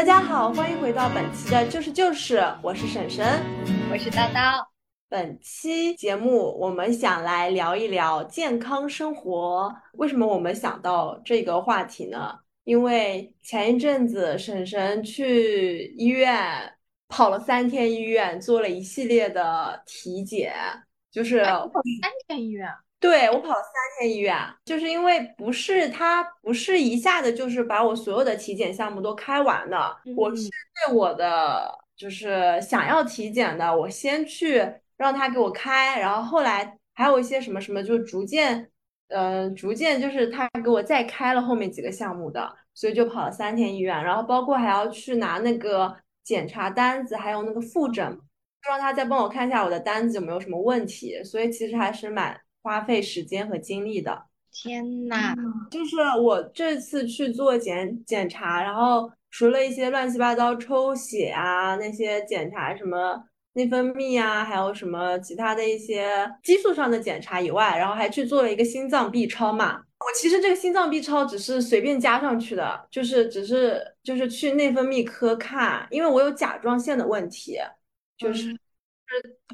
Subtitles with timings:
[0.00, 3.22] 大家好，欢迎回到本期的就是就是，我是婶婶，
[3.92, 4.66] 我是叨叨。
[5.10, 9.70] 本期节目我们想来聊一聊健康生活。
[9.98, 12.34] 为什么我们想到这个话题呢？
[12.64, 16.72] 因为前一阵子婶婶去医院
[17.08, 20.54] 跑了三天医院，做了一系列的体检，
[21.10, 21.70] 就是跑
[22.00, 22.66] 三天医院。
[23.00, 30.50] 对我跑三天医院，就是因为不是他不是一下子就是把我所有的体检项目都开完的，我是
[30.86, 34.62] 对我的就是想要体检的，我先去
[34.98, 38.70] 让他给我开，然后后来还有一些什么什么，就逐渐，
[39.08, 48.04] 呃，逐渐就是他给我再开了后面几个项目的，所以就跑了三天医院，然后包括还要去拿那个检查单子，还有那个复诊，
[48.68, 52.38] 让他再帮我看一下我的单子有没有什么问题，所以其实还是蛮。
[52.62, 55.34] 花费时间和精力的，天呐，
[55.70, 69.80] 就是我这次去做检检查，然后除了一些乱七八糟抽血啊那些检查，什么内分泌啊，还有什么其他的一些激素上的检查以外，然后还去做了一个心脏 B 超嘛。
[70.00, 77.56] 我其实这个心脏 B 超只是随便加上去的，就是只是就是去内分泌科看，因为我有甲状腺的问题，
[78.18, 78.54] 就是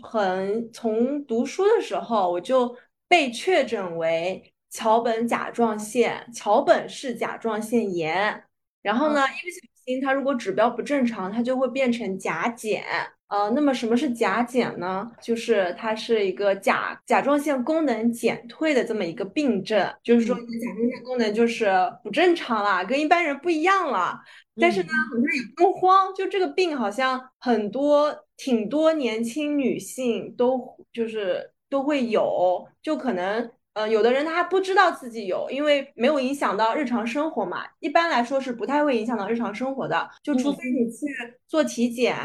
[0.03, 2.77] 很从读书的时候我就。
[3.09, 8.43] 被确诊为桥本甲状腺桥本氏甲状腺炎，
[8.83, 12.85] 然后呢，一不小心，它如果指标不正常，它就会变成甲减。
[13.29, 15.11] 呃，那么什么是甲减呢？
[15.23, 21.73] 就是它是一个甲甲状腺功能减退的这么一个病症，就是说你的甲状腺功能就是
[22.05, 24.21] 不正常了，跟一般人不一样了。
[24.61, 31.53] 但是呢，好像也不用慌，就这个病好像很多挺多年轻女性都就是。
[31.69, 37.65] 都会有，就可能，呃，有的人他还不知道自己有，因为没有影响到日常生活嘛。
[37.81, 41.07] 一般来说是不太会影响到日常生活的，就除非你去
[41.47, 42.17] 做体检，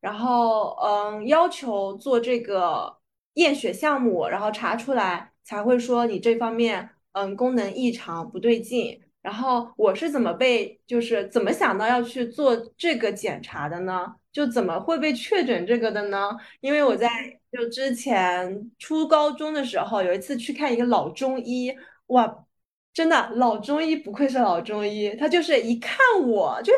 [0.00, 2.96] 然后，嗯，要求做这个
[3.34, 9.00] 验血项目，然后查出来才会说你这方面，嗯，功能异常不对劲。
[9.22, 14.16] 然后我是怎么被，就是怎么想到要去做这个检查的呢？
[14.34, 16.36] 就怎么会被确诊这个的呢？
[16.60, 17.08] 因为我在
[17.50, 21.74] 就之前初高中的时候，有一次去看一个老中医，
[22.08, 22.44] 哇，
[22.92, 26.72] 真的老中医不愧是老中医，他就是一看我就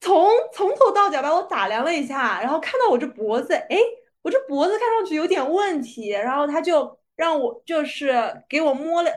[0.00, 3.76] 从从头到脚把我打量了一下，然后看到我这脖子，哎，
[4.22, 9.10] 我这脖子看上去有点问题，然后他就让我就是给我摸了。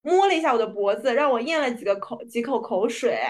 [0.00, 3.20] 摸了一下我的脖子，让我咽了几个口几口口水，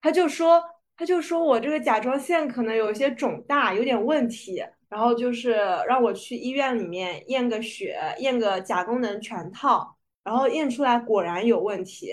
[0.00, 0.62] 他就说，
[0.96, 5.52] 他就说我这个甲状腺可能有一些肿大，有点问题，然后就是
[5.88, 12.12] 让我去医院里面验个血，验个甲功能全套，然后验出来果然有问题。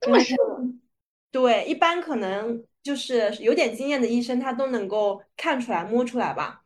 [0.00, 0.34] 这么是？
[1.30, 6.62] 对，一般可能就是有点经验的医生，他都能够看出来、摸出来吧。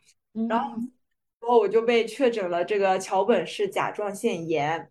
[0.48, 0.70] 然后，
[1.40, 4.90] 然后我就被确诊了这个桥本氏甲状腺炎。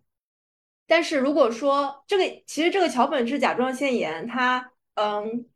[0.86, 5.46] 但是如果说这个，其实这个桥本氏甲状腺炎，它嗯，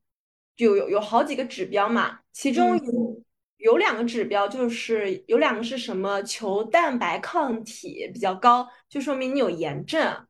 [0.65, 3.23] 有有有好几个指标嘛，其中有
[3.59, 10.27] 有两个指标，就是有两个是什么球蛋白抗体比较高，就说明你有炎症。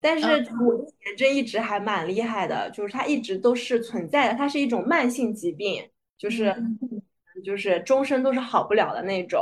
[0.00, 5.88] 但是我的炎症一直还蛮厉害的，就是它一直都是存在的，它是一种慢性疾病，
[6.18, 6.52] 就是
[7.44, 9.40] 就是终身都是好不了的那种。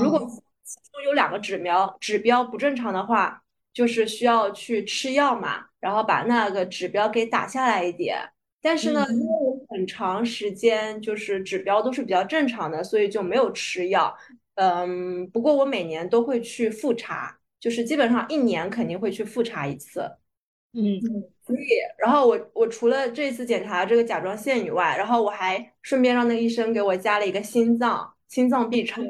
[0.00, 0.20] 如果
[0.62, 8.18] 其中有两个指标指标不正常的话，就是需要去吃药嘛，然后把那个指标给打下来一点。
[8.62, 9.57] 但是呢，因为
[9.88, 14.16] 长时间就是指标都是比较正常的，所以就没有吃药。
[14.54, 20.00] 嗯，不过我每年都会去复查，就是基本上一年肯定会去复查一次。
[20.72, 21.00] 嗯，
[21.46, 21.60] 所以，
[21.96, 29.00] 然后我我除了这次检查这个甲状腺以外，然后我还顺便让那个医生给我加了一个心脏心脏 B 超，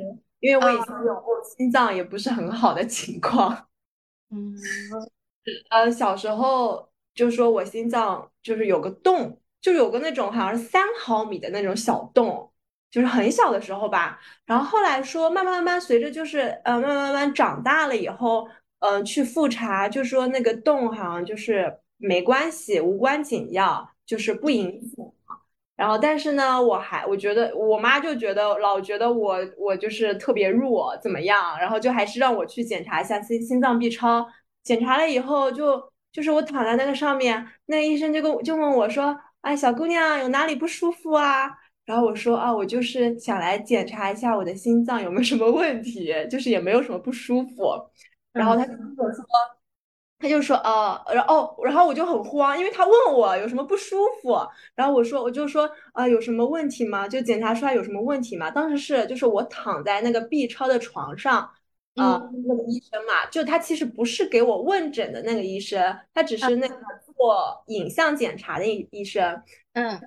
[0.40, 3.66] 因为我以前有过心脏也不是很好的情况。
[4.30, 4.54] 嗯，
[5.70, 12.50] 呃，小时候就说我心脏就是有个洞，就有个那种好像是三毫米的那种小洞，
[12.90, 14.18] 就是很小的时候吧。
[14.46, 18.48] 然后后来说慢慢慢慢随着就是呃慢慢慢慢长大了以后，
[18.80, 25.06] 嗯，去复查就说那个洞好像就是没关系，无关紧要，就是不影响。
[25.76, 31.56] 然后，但是呢，我还我觉得我妈就觉得老觉得我我就是特别弱，怎么样？
[31.60, 34.26] 然后就还是让我去检查一下心心脏 B 超。
[34.64, 35.80] 检查了以后，就
[36.12, 41.48] 就是我躺在那个上面，那医生就跟就问我说：“哎，小姑娘有哪里不舒服啊？”
[41.86, 47.72] 然后我说：“啊，我就是想来检查一下我的心脏有没有什么问题，就是也没有什么不舒服。”
[48.32, 49.24] 然后他就跟我说
[50.18, 54.36] ：“他就说啊，然后然后我就很慌，因为他问我有什么不舒服，
[54.74, 57.08] 然后我说我就说啊、有什么问题吗？
[57.08, 58.50] 就检查出来有什么问题吗？
[58.50, 61.50] 当时是就是我躺在那个 B 超的床上。
[61.94, 66.76] 啊、嗯那个医生嘛，就他其实不是给我问诊的那个医生，他只是那个
[67.18, 69.42] 做影像检查的医医生。
[69.74, 70.00] 嗯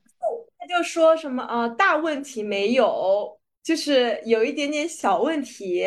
[0.58, 5.84] 他就说什么呃大问题没有，就是有一点点小问题，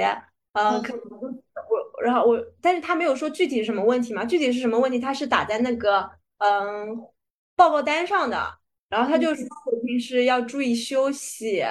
[0.53, 7.07] 呃，嗯可能我然后我，但是他没有说具体是什么问题嘛，具体是什么问题，他是打在那个嗯
[7.55, 11.65] 报告单上的，然后他就说我平时要注意休息，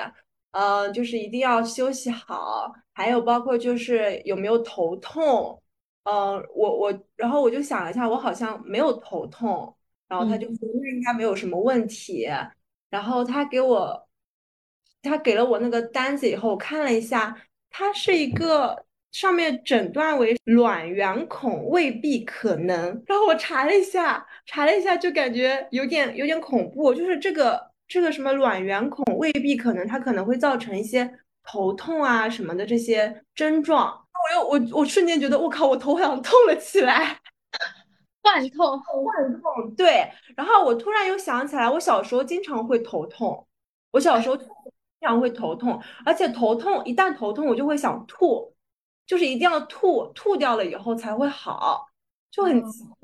[0.51, 5.61] 呃，就是一定要休息好，还有包括就是有没有头痛，
[6.03, 9.73] 呃，我我，然后我就想了一下，我好像没有头痛，
[10.07, 12.27] 然后他就嗯说那应该没有什么问题。
[12.89, 14.07] 然后他给我，
[15.01, 17.35] 他给了我那个单子以后，我看了一下，
[17.69, 23.03] 它是一个上面诊断为卵圆孔未必可能。
[23.07, 31.09] 然后我查了一下，查了一下就感觉有点有点恐怖，就是这个这个什么卵圆孔未必可能，它可能会造成一些
[31.43, 34.02] 头痛啊什么的这些症状。
[34.23, 37.19] 我又我我瞬间觉得我靠，我头好像痛了起来。
[38.23, 40.09] 幻痛，幻痛，对。
[40.35, 43.45] 然后我突然又想起来，我小时候经常会头痛，
[43.91, 44.47] 我小时候经
[45.01, 48.53] 常会头痛，而且头痛一旦头痛，我就会想吐，
[49.05, 51.85] 就是一定要吐，吐掉了以后才会好，
[52.31, 52.97] 就很奇怪。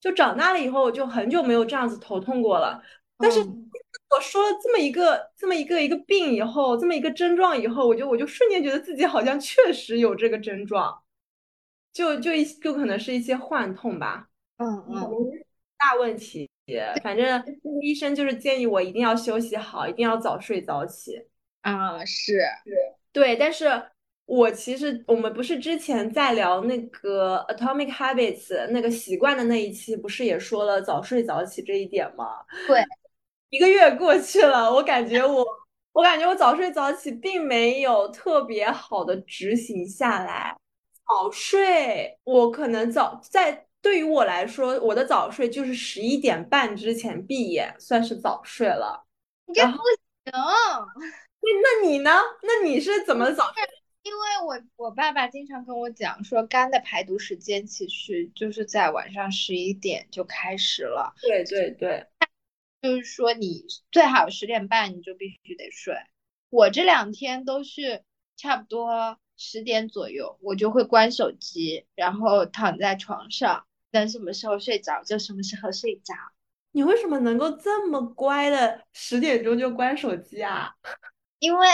[0.00, 2.82] 就长大了以后，我就很久没有这样子头痛过了。
[3.18, 3.65] 但是嗯
[4.10, 11.02] 我说了这么一个这么一个一个病以后，这么一个症状以后，我就我就瞬间觉得自己好像确实有这个症状，
[11.92, 14.28] 就就一就可能是一些幻痛吧。
[14.58, 15.10] 嗯嗯
[15.78, 16.48] 大问题，
[17.02, 17.42] 反正
[17.82, 21.26] 医生就是建议我一定要休息好，一定要早睡早起。
[21.60, 22.40] 啊是，
[23.12, 23.66] 对，但是
[24.24, 32.24] 我其实我们不是之前在聊那个 Atomic Habits 那个习惯的那一期，不是也说了早睡早起这一点吗？
[32.66, 32.80] 对，
[33.50, 35.46] 一个月过去了，我感觉我
[35.92, 40.56] 我感觉我早睡早起并没有特别好的执行下来。
[41.08, 49.06] 早睡，我可能早在对于我来说，我的早睡就是十一点半之前闭眼，算是早睡了。
[49.46, 50.32] 你这不行。
[51.62, 52.10] 那你呢？
[52.42, 53.62] 那你是怎么早睡？
[54.02, 62.06] 因为我我爸爸经常跟我讲说，肝的排毒时间其实就是在晚上十一点就开始了，对对对，
[62.82, 65.94] 就是说你最好十点半你就必须得睡。
[66.50, 68.04] 我这两天都是
[68.36, 76.14] 差不多十点左右，我就会关手机，然后躺在床上，等什么时候睡着就什么时候睡着。
[76.72, 80.74] 你为什么能够这么乖的十点钟就关手机啊？
[81.40, 81.66] 因为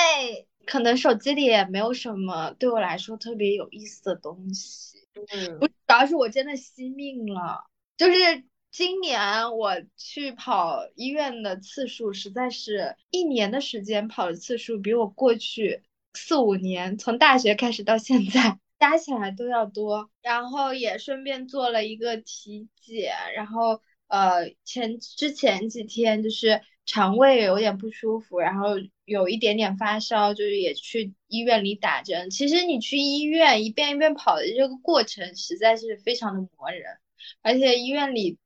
[0.65, 4.99] 可能手机里也没有什么对我来说特别有意思的东西。
[5.33, 7.65] 嗯不，主要是我真的惜命了，
[7.97, 15.83] 就是今年我去跑医院的次数，实在是一年的时间跑的次数比我过去
[16.15, 20.11] 四五年从大学开始到现在加起来都要多。
[20.23, 28.69] 然后也顺便做了一个体检，然后呃前之前几天就是肠胃有点不舒服，然后
[29.05, 32.31] 有一点点发烧，就是也去医院里打针。
[32.31, 36.96] 其实你去医院一遍一遍跑的这个过程实在是非常的磨人，
[37.43, 38.39] 而且医院里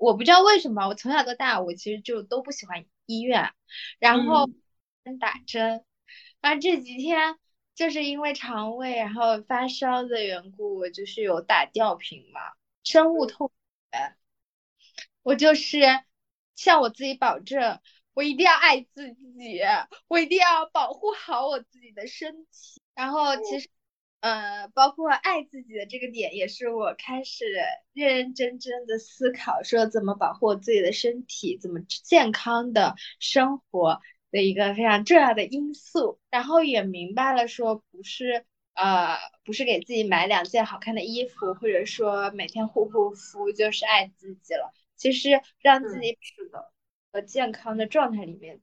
[0.00, 3.52] 我不知道为什么，我从小到大我其实就都不喜欢医院，
[3.98, 4.50] 然后
[5.20, 5.84] 打针，
[6.40, 7.38] 然后这几天。
[7.76, 12.40] 就是因为肠胃然后发烧的缘故，我就是有打吊瓶嘛，
[12.84, 13.50] 深恶痛
[13.90, 14.16] 绝。
[15.22, 15.78] 我就是
[16.54, 17.80] 向我自己保证，
[18.12, 19.62] 我一定要爱自己，
[20.08, 22.82] 我一定要保护好我自己的身体。
[22.94, 23.70] 然后其实，
[24.20, 27.44] 呃，包括爱自己的这个点，也是我开始
[27.92, 34.00] 认认真真的思考，说怎么保护我自己的身体，怎么健康的生活
[34.30, 36.20] 的一个非常重要的因素。
[36.30, 38.44] 然后也明白了，说不是。
[38.72, 44.72] 呃，不是给自己买两件好看的衣服，或者说每天护护肤，就是爱自己了。
[44.96, 46.72] 其实让自己处的，
[47.12, 48.62] 和健康的状态里面，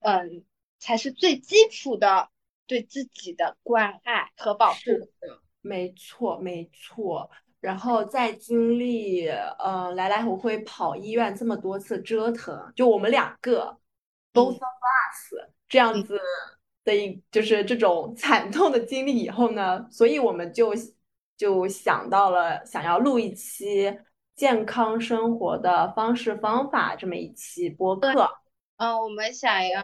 [0.00, 0.44] 嗯，
[0.78, 2.28] 才是最基础的
[2.66, 4.78] 对自己的关爱和保护。
[4.80, 7.30] 是的，没错没错。
[7.60, 13.76] 然后再经历呃来来回回跑医院这么多次折腾，就我们两个
[14.32, 15.34] both of us
[15.68, 16.20] 这样子
[16.84, 20.72] 的一就是这种惨痛的经历以后呢，所以我们就
[21.36, 23.98] 就想到了想要录一期
[24.36, 28.30] 健康生活的方式方法这么一期播客。
[28.76, 29.82] 嗯，我们想要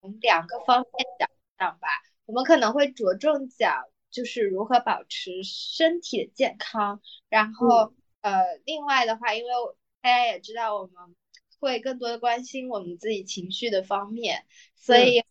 [0.00, 1.88] 从两个方面讲讲吧。
[2.26, 9.50] 我们可能会着重讲就是如何保持身体的健康，然后呃，另外的话，因为
[10.00, 11.16] 大家也知道我们
[11.58, 14.44] 会更多的关心我们自己情绪的方面，
[14.76, 15.24] 所以心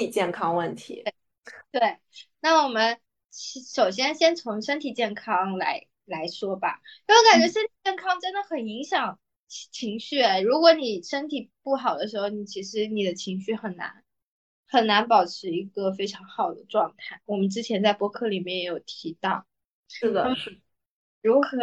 [0.00, 1.04] 理健康问题。
[1.70, 1.98] 对，
[2.40, 3.00] 那我们
[3.74, 10.22] 首先先从身体健康来来说吧，因为我感觉身体健康真的很影响情绪。
[10.44, 14.03] 如果你身体不好的时候，你其实你的情绪很难
[14.74, 17.22] 很难保持一个非常好的状态。
[17.24, 19.46] 我们之前在播客里面也有提到，
[19.88, 20.60] 是的，是
[21.22, 21.56] 如何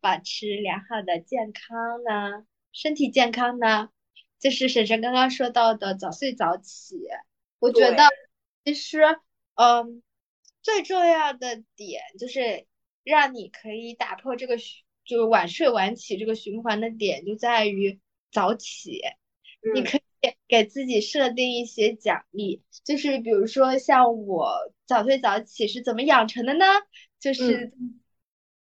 [0.00, 2.44] 保持良好的健康呢？
[2.72, 3.88] 身体健康呢？
[4.38, 7.00] 就是婶婶刚刚说到的早睡早起，
[7.58, 8.02] 我觉得
[8.64, 9.00] 其实。
[9.58, 10.02] 嗯，
[10.60, 12.66] 最重要的点就是
[13.04, 17.98] 让你可以打破这个循，就是晚睡晚起这个循环的点就在于
[18.30, 19.00] 早起。
[19.74, 20.02] 你可以
[20.48, 26.64] 给自己设定一些奖励，就是比如说像我早睡早起是怎么养成的呢？
[27.18, 27.72] 就是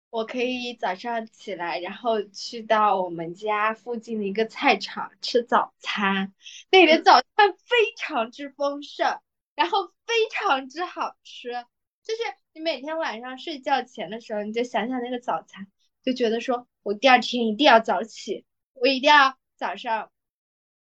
[0.10, 6.34] 我可以早上起来，然后去到我们家附近的一个菜场吃早餐，
[6.72, 9.20] 那里的早餐非常之丰盛。
[9.53, 11.51] 然后非常之好吃，
[12.03, 12.22] 就是
[12.53, 15.68] 你每天晚上睡觉前的时候，你就想想那个早餐，
[16.03, 20.10] 就觉得说我第二天一定要早起，我一定要早上。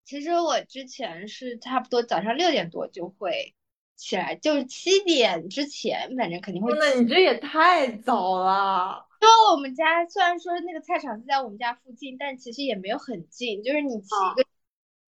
[0.04, 3.54] 其实我之前是差不多早上六点多就会
[3.97, 6.73] 起来，就是七点之前，反正肯定会。
[6.78, 9.06] 那你这也太早了。
[9.21, 14.44] 因为我们家虽然说那个菜场是在我们家附近，但其实也没有很近，就是你骑个，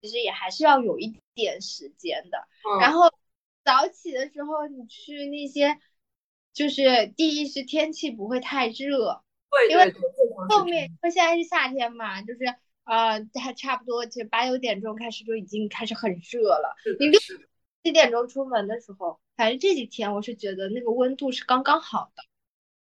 [0.01, 2.47] 其实也还是要有一点时间的。
[2.81, 3.11] 然后。
[3.65, 5.79] 早起的时候，你去那些，
[6.53, 9.23] 就是第一是天气不会太热，
[9.71, 9.91] 因为
[10.51, 12.41] 后面因为现在是夏天嘛，就是
[12.85, 16.77] 呃还差不多，就八九点钟开始就已经开始很热了。
[16.99, 17.21] 你六
[17.83, 22.23] 七点钟出门的时候，反正这几天我是觉得那个温度是刚刚好的。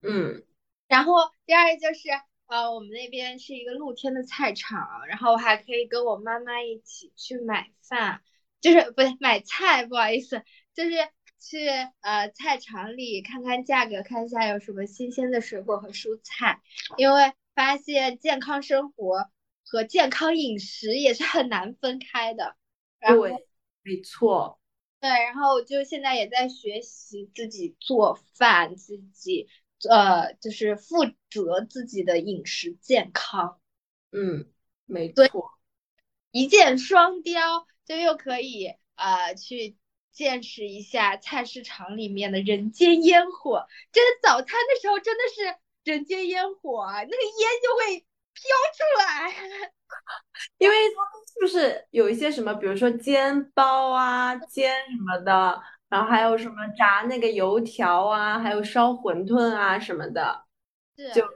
[0.07, 0.43] 嗯，
[0.87, 2.09] 然后第二个就是
[2.47, 8.21] 呃我们那边是一个露天的菜场，然后我还可以跟我妈妈一起去买饭，
[8.61, 10.43] 就是不对买菜，不好意思。
[10.73, 10.91] 就是
[11.39, 11.67] 去
[12.01, 16.61] 呃菜场里看看价格，看一下有什么新鲜的水果和蔬菜，
[16.97, 19.29] 因为发现健康生活
[19.73, 22.55] 和健康饮食也是很难分开的。
[22.99, 23.47] 对，
[23.81, 24.59] 没错。
[24.99, 29.49] 对，然后就现在也在学习自己做饭，自己
[29.89, 33.59] 呃就是负责自己的饮食健康。
[34.11, 34.45] 嗯，
[34.85, 35.49] 没错。
[36.29, 39.75] 一箭双雕，就又可以呃去。
[40.13, 45.57] 见识一下菜市场里面的人间烟火，真的早餐的时候真的是
[45.91, 49.33] 人间烟火，那个烟就会飘出来。
[50.57, 50.75] 因为
[51.39, 60.45] 就是有一些什么，比如说煎包啊、煎什么的，然后还有什么炸那个油条啊，还有烧馄饨啊什么的，
[61.13, 61.27] 就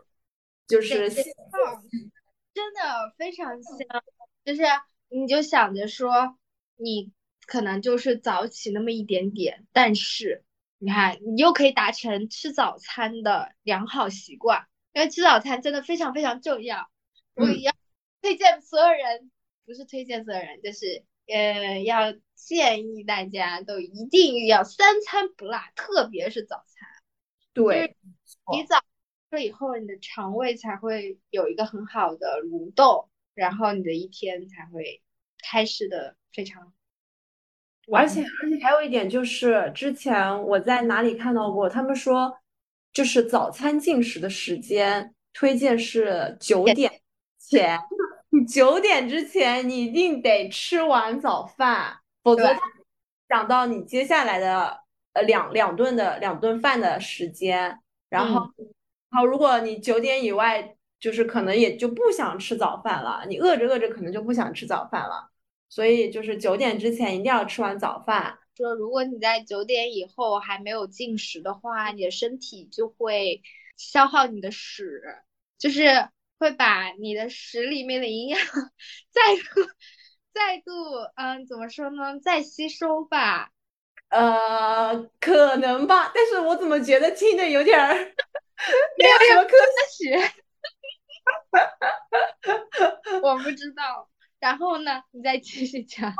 [0.67, 4.03] 就是真的非常香。
[4.43, 4.63] 就是
[5.09, 6.37] 你就想着说
[6.75, 7.11] 你。
[7.45, 10.43] 可能就是早起那么一点点，但是
[10.79, 16.89] 你看，你又可以达成吃早餐的良好习惯，因为吃早餐真的非常非常重要。
[17.35, 17.71] 我要
[18.19, 19.29] 推荐所有人，
[19.63, 26.89] 不是推荐所有人，就是呃，要建议大家都一定要三餐不落，特别是早餐。
[27.53, 27.95] 对，
[28.51, 28.81] 你早
[29.29, 35.03] 了以后，你的肠胃才会有一个很好的蠕动，然后你的一天才会
[35.43, 36.73] 开始的非常。
[37.93, 42.39] 而且而且还有一点就是，之前我在哪里看到过，他们说
[42.97, 46.91] 就是早餐进食的时间推荐是九点
[47.37, 47.77] 前，
[48.29, 52.57] 你九点之前你一定得吃完早饭，否则
[53.29, 54.79] 想到你接下来的
[55.13, 57.77] 呃两两顿的两顿饭的时间，
[58.09, 58.49] 然后
[59.11, 65.29] 好，如果你九点以外，就是可能也就不想吃早饭了，你饿着饿着可能就不想吃早饭了。
[65.69, 68.39] 所以就是九点之前一定要吃完早饭。
[68.57, 73.43] 说如果你在九点以后还没有进食的话，你的身体就会
[73.77, 75.03] 消耗你的屎，
[75.59, 76.09] 就是
[76.39, 78.39] 会把你的屎里面的营养
[79.11, 79.69] 再度
[80.33, 80.71] 再度
[81.15, 82.19] 嗯怎么说呢？
[82.19, 83.51] 再吸收吧。
[84.09, 86.11] 呃，可能吧。
[86.15, 87.93] 但是我怎么觉得听着有点儿
[88.97, 89.55] 没有什么科
[89.91, 90.17] 学？
[93.21, 94.09] 我不知道。
[94.39, 95.03] 然后呢？
[95.11, 96.09] 你再继续讲。
[96.09, 96.13] 哦，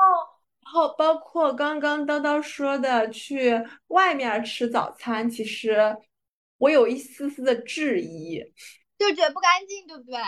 [0.68, 3.58] 然后包括刚刚叨叨说的去
[3.88, 5.96] 外面吃早餐，其实
[6.58, 8.44] 我有一丝丝的质疑，
[9.00, 10.20] 就觉得不干净，对不对？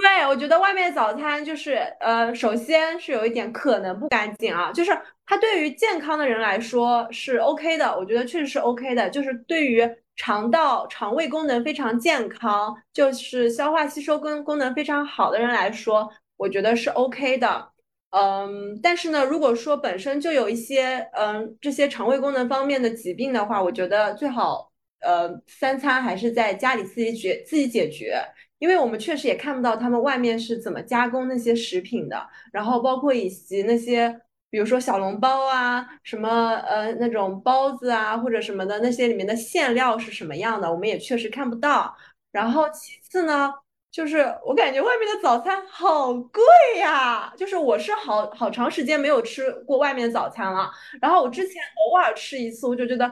[0.00, 9.82] 对，我觉得外面早餐就是呃，首先是有一点可能不干净啊，就是它对于健康的人来说是 OK 的，我觉得确实是 OK 的，就是对于
[10.14, 17.73] 肠道、肠胃功能非常健康，就是消化吸收功功能非常好的人来说，我觉得是 OK 的。
[18.14, 28.22] 嗯，但是呢，如果说本身就有一些嗯这些肠胃功能方面的疾病的话，我觉得最好呃三餐还是在家里自己解自己解决。
[28.60, 32.16] 因为我们确实也看不到他们外面是怎么加工那些食品的，
[32.52, 34.08] 然后包括以及那些，
[34.48, 41.94] 比如说小笼包啊，什么呃那种包子啊或者什么的，那些里面的馅料是什么样的，我们也确实看不到。
[42.32, 43.52] 然后其次呢，
[43.94, 46.42] 就是我感觉外面的早餐好贵
[46.80, 50.68] 呀，就是我是好好长时间没有吃过外面的早餐了，
[51.00, 53.10] 然后我之前偶尔吃一次，我就觉得，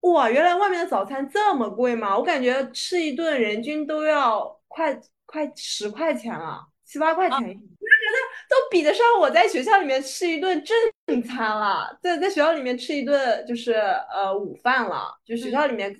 [0.00, 2.16] 哇，原来外面的早餐这么贵吗？
[2.16, 4.58] 我感觉吃一顿人均都要。
[4.74, 11.94] 快快十块钱了，七八块钱，我就觉得都比得上我在学校里面吃一顿正餐了。
[12.02, 15.94] 在在学校里面吃一顿就是呃午饭了，就学校里面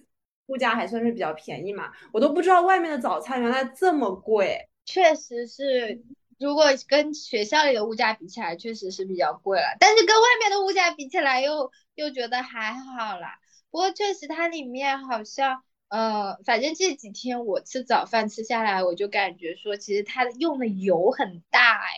[0.47, 1.93] 物价还算是比较便宜嘛。
[2.13, 4.69] 我都不知道外面的早餐原来这么贵。
[4.85, 6.03] 确实是，
[6.39, 9.77] 如果跟学校里的物价比起来，确实是比较贵了。
[9.79, 13.39] 但是跟外面的物价比起来，又又觉得还好啦。
[13.71, 15.63] 不过确实它里面好像。
[15.93, 21.93] 呃，反正这几天我吃早饭吃下来，我就感觉说，其实它用的油很大哎，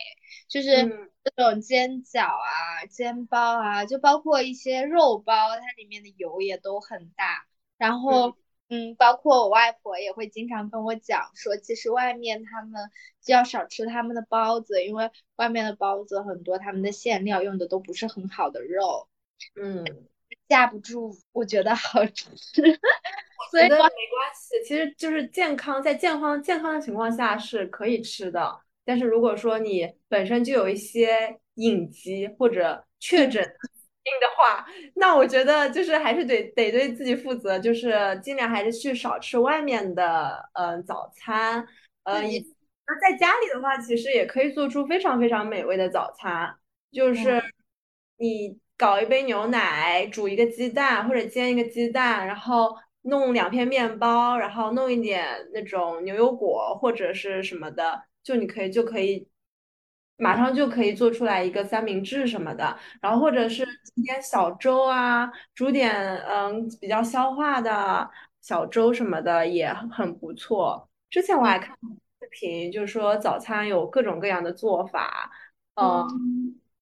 [0.49, 7.47] 就是这种煎饺啊、煎包啊，就包括一些肉包，它里面的油也都很大。
[7.77, 8.35] 然后，
[8.69, 12.89] 嗯，包括我外婆也会经常跟我讲说，其实外面他们
[13.23, 19.07] 就要少吃他们的包子，因为外面的包子很多，他们的馅料用的都不是很好的肉，
[19.55, 19.83] 嗯，
[20.47, 22.29] 架不住，我觉得好吃。
[23.53, 23.91] 我觉得没关
[24.33, 28.59] 系，其实就是健康，在健康健康的情况下是可以吃的。
[28.83, 33.43] 但是如果说你本身就有一些隐疾或者确诊
[34.05, 41.67] 病的话，那我觉得就是还是得得对自己负责，就是尽量还是去少吃外面的嗯早餐。
[42.03, 46.55] 呃，那在家里的话，其实也可以做出非常非常美味的早餐，
[46.91, 47.43] 就是
[48.17, 52.77] 你搞一杯牛奶，煮一个鸡蛋或者煎一个鸡蛋，然后。
[53.07, 59.27] 弄两片面包，然后弄一点那种牛油果或者是什么的，就你可以就可以
[60.17, 65.93] 马上就可以做出来一个三明治什么的，然后或者是煮点小粥啊，煮点
[66.27, 68.09] 嗯比较消化的
[68.41, 70.87] 小粥什么的也很不错。
[71.09, 71.75] 之前我还看
[72.21, 75.29] 视频，就是说早餐有各种各样的做法，
[75.75, 76.05] 嗯，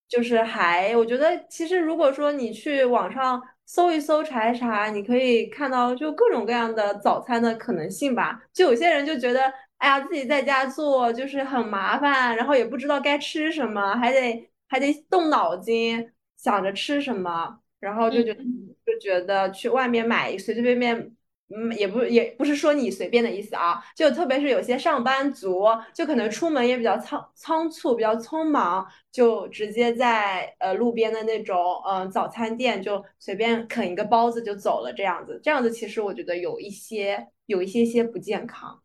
[0.08, 3.42] 就是还我觉得其实如果说你去网上。
[3.66, 8.44] 搜一搜，查一查，你可以看到就各种各样的早餐的可能性吧。
[8.52, 9.42] 就有些人就觉得，
[9.84, 18.44] 哎呀，自己在家做就是很麻烦，然后也不知道该吃什么，还得还得动脑筋想着吃什么，然后就觉得
[18.86, 21.16] 就觉得去外面买随随便便。
[21.50, 38.83] 嗯，也不也不是说你随便的意思啊，就特别是有些上班族，就可能出门也比较仓仓促，比较匆忙，就直接在呃路边的那种嗯早餐店就随便啃一个包子就走了，这样子，这样子其实我觉得有一些有一些些不健康。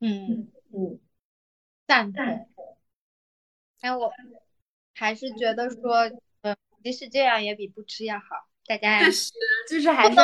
[0.00, 1.00] 嗯嗯，
[1.86, 2.48] 赞同。
[3.80, 4.12] 哎，我
[4.94, 6.10] 还是觉得说，
[6.42, 8.24] 嗯，即使这样也比不吃要好。
[8.66, 9.32] 大家确实
[9.68, 10.16] 就是还是。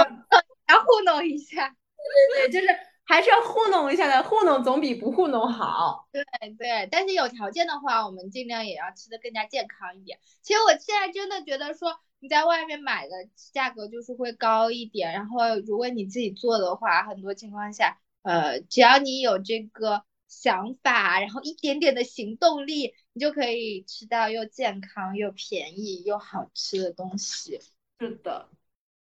[0.66, 6.08] 要糊弄一下，对对对，就是还是要糊弄一下的，糊弄总比不糊弄好。
[6.10, 6.24] 对
[6.58, 10.18] 对，但是有条件的话，我们尽量也要吃的更加健康一点。
[10.40, 13.12] 其实我现在真的觉得说，你在外面买的
[13.52, 27.60] 价格就是会高一点，然后如果你自己做的话，很多情况下，呃，只要你有这个想法，然后一点点的行动力，你就可以吃到又健康又便宜又好吃的东西。
[28.00, 28.48] 是的。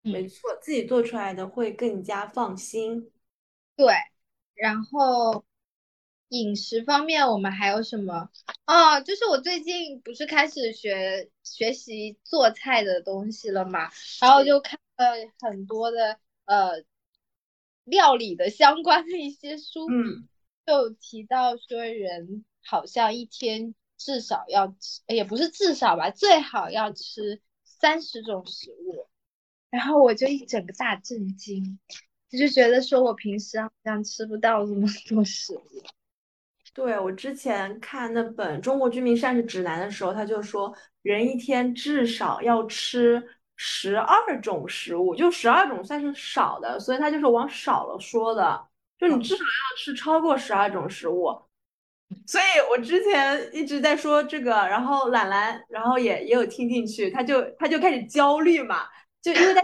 [0.01, 3.11] 没错，自己做出来的会更加放心。
[3.75, 3.91] 对，
[4.53, 5.43] 然后
[6.29, 8.29] 饮食方面我们还有什么？
[8.67, 13.89] 哦，就是我最近不是开始学学习做菜的东西了嘛，
[14.21, 15.05] 然后就看了
[15.39, 16.83] 很多的呃
[17.85, 20.27] 料理的相关的一些书，嗯，
[20.65, 29.07] 就提到说人好像一天至少要吃，也不是至少吧，最好要吃三十种食物。
[29.69, 31.79] 然后我就一整个大震惊，
[32.31, 35.61] 我就觉得说我平时好像吃不到这么多食物。
[36.73, 43.21] 对我之前看那本《中国居民膳食指南》的时候，他就说人一天至少要吃
[43.55, 51.35] 十二种食物，就十二种算是少的，所以他就是往少了说的，就你至少要吃超过十二种食物。
[52.27, 58.85] 所以我之前一直在说这个，然后懒懒，然后也也有听进去，他就他就开始焦虑嘛，
[59.21, 59.61] 就因为他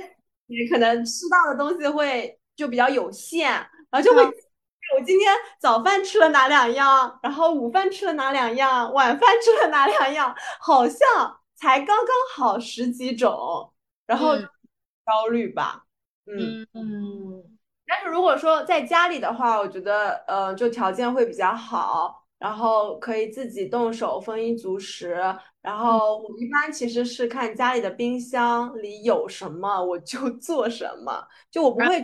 [0.47, 3.51] 你 可能吃到的东西会就比较有限，
[3.89, 11.07] 然后就会我今天早饭吃了哪两样，然后午饭吃了哪两样，晚饭吃了哪两样，好像
[11.55, 13.70] 才刚刚好十几种，
[14.11, 15.85] 然后焦虑吧，
[16.25, 17.57] 嗯嗯。
[17.87, 25.15] 但是如果说在家里的话，我觉得呃就条件会比较好，然后可以自己动手丰衣足食。
[25.61, 32.03] 然后我一般其实是看家里的冰箱里有什么，我就做什么，就我不会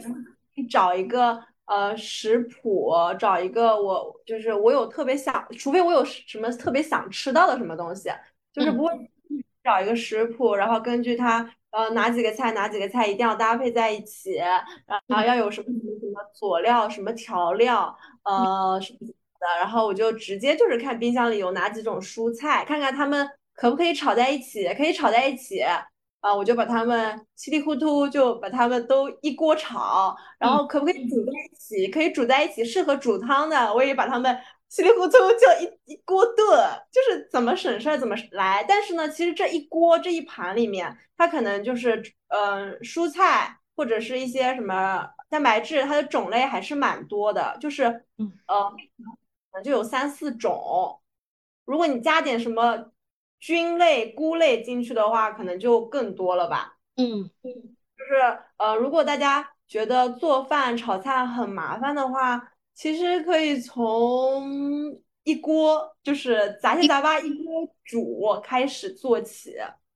[0.69, 8.09] 找一个呃食谱，找一个我就是我有特别想，除非我有什么特别想吃到的什么东西，
[8.53, 8.91] 就是不会
[9.61, 11.53] 找一个食谱，然后根据它。
[11.77, 14.59] 呃，哪几个菜，哪几个菜一定要搭配在一起，然
[15.09, 19.13] 后要有什么什么什么佐料，什么调料，呃，什么的，
[19.59, 25.61] 然后我就直接就是看冰箱里有哪几种蔬菜，看看他们可不可以炒在一起，可以炒在一起，
[26.19, 34.35] 啊，我就把它们稀里糊涂就把它们都一锅炒，然后可不可以煮在一起，可以煮在一起，适合煮汤的，我也把它们。
[34.69, 36.45] 稀里糊涂就一一锅炖，
[36.91, 38.65] 就是怎么省事儿怎么来。
[38.67, 48.69] 但是呢，其实这一锅这一盘里面，它可能就是呃蔬菜或者是一些什么蛋白质，它的种类还是蛮多的，就是呃
[49.51, 50.99] 可能就有三四种。
[51.65, 52.91] 如果你加点什么
[53.39, 56.77] 菌类、菇类进去的话，可能就更多了吧。
[56.97, 57.53] 嗯嗯，
[57.97, 62.51] 就是呃，如果大家觉得做饭炒菜很麻烦的话。
[62.77, 69.55] 其实可以从一锅就是杂七杂八一锅煮开始做起。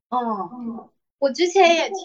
[0.10, 0.90] 嗯，
[1.20, 1.96] 我之前也听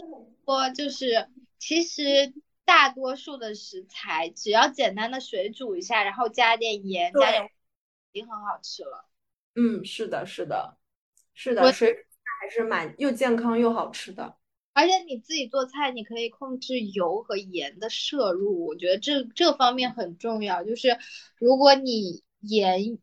[0.44, 2.34] 说，就是其实
[2.66, 7.50] 大多数的食材只要简单的水煮一下，然后加点盐，加点
[8.12, 9.08] 已经很好吃了。
[9.54, 10.76] 嗯，是的，是的，
[11.32, 12.06] 是的，水
[12.42, 14.36] 还是蛮又健康又好吃的。
[14.76, 20.62] 而且你自己做菜，你可以控制油和盐的摄入，我觉得这这方面很重要。
[20.62, 20.98] 就是
[21.38, 22.98] 如果你盐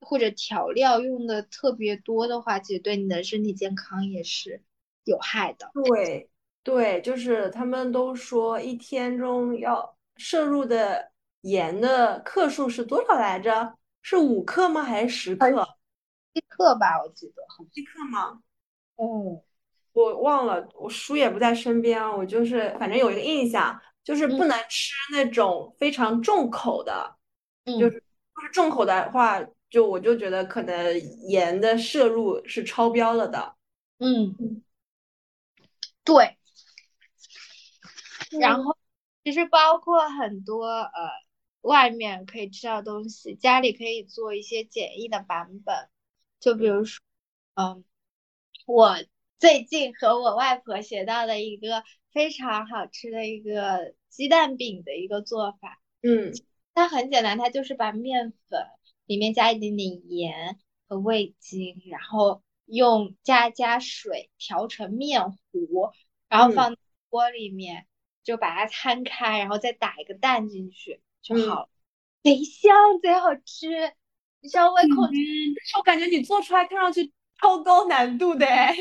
[0.00, 4.62] 或者调料用的特别多的话，其实对你的身体健康也是
[5.04, 5.70] 有害的。
[5.74, 6.30] 对
[6.62, 13.76] 对，就是他们都说一天中要摄入的盐的克数是多少来着？
[14.00, 14.82] 是五克吗？
[14.82, 15.50] 还是十克？
[16.32, 17.42] 一克吧，我记得。
[17.74, 18.40] 一克吗？
[18.96, 19.42] 嗯。
[19.92, 27.16] 我忘了，我书也不在身边，我就是反正有一个印象，就是不能吃那种非常重口的，
[27.64, 30.98] 就是就是重口的话，就我就觉得可能
[31.28, 33.56] 盐的摄入是超标了的。
[33.98, 34.62] 嗯，
[36.04, 36.38] 对。
[38.40, 38.76] 然后
[39.24, 41.10] 其实包括很多呃
[41.62, 45.88] 外面可以吃到东西，家里可以做一些简易的版本，
[46.38, 47.02] 就比如说，
[47.54, 47.84] 嗯，
[48.66, 48.96] 我。
[49.40, 56.30] 最近和我外婆学到的一个非常好吃的一个鸡蛋饼的一个做法，嗯，
[56.74, 58.66] 它很简单，它就是把面粉
[59.06, 65.90] 里面加一点点盐和味精，然后用加加水调成面糊，
[66.28, 66.76] 然后放
[67.08, 67.86] 锅里面，
[68.22, 71.68] 就把它摊开，然后再打一个蛋进去就好了，
[72.22, 73.94] 贼香贼好吃，
[74.40, 74.96] 你知道胃口。
[75.06, 78.76] 但是我感觉你做出来看上去超高难度的哎。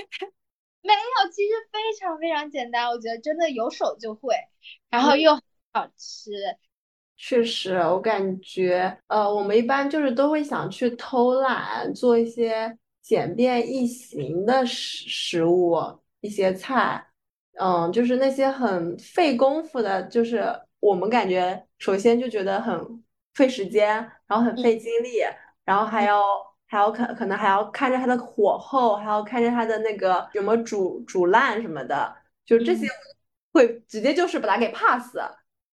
[0.82, 4.34] 没有，其实非常非常简单，我觉得真的有手就会，
[4.90, 5.34] 然后又
[5.74, 6.32] 好吃。
[7.18, 15.78] 确实，我感觉，呃，我们一般就是都会想去偷懒，做一些简便易行的食食物，
[16.22, 17.06] 一些菜，
[17.60, 20.46] 嗯，就是那些很费功夫的，就是
[20.80, 23.88] 我们感觉首先就觉得很费时间，
[24.26, 25.20] 然后很费精力，
[25.66, 26.49] 然后还要。
[26.70, 32.88] 还要看，可能还要看着它的火候，还要看着它的那个有没有煮煮烂什么的，就这些
[33.52, 35.18] 会直接就是把它给 pass，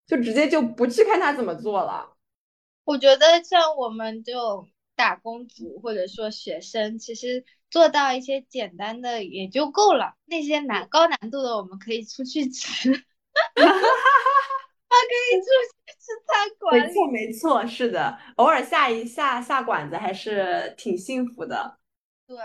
[0.05, 2.15] 就直接就不去看它怎么做了。
[2.85, 13.03] 我觉得像我们这种打工族或者说学生，其实做到一些简单的也就够了，那些难高难度的我们可以出去吃。
[15.09, 21.77] 可以出去吃餐馆，没错没错，是的，偶尔下一下下馆子还是挺幸福的。
[22.27, 22.37] 对，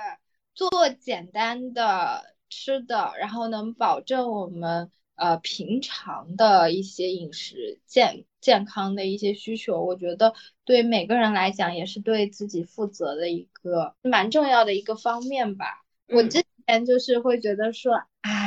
[0.55, 0.69] 做
[1.01, 10.35] 简单的吃的，然后能保证我们呃平常的一些饮食健健康的一些需求，我觉得
[10.65, 15.85] 对每个人来讲也是对自己负责的一个蛮重要的一个方面吧。
[16.09, 18.38] 我之前就是会觉得说，哎。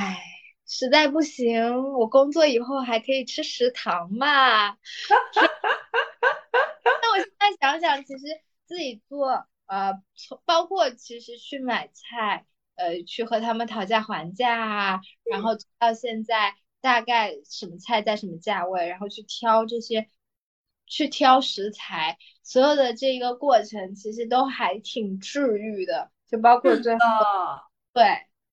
[0.73, 4.69] 实在不行，我工作以后还可以吃食堂嘛。
[7.01, 8.23] 那我现在想想，其实
[8.65, 20.07] 自己做，呃，从包括其实去买菜，呃，去和他们讨价还价啊，然后到现在大概什么菜在什么价位，然后去挑这些，
[20.87, 26.99] 去挑食材，所有的这个过程其实都还挺治愈的，就包括最后
[27.91, 28.05] 对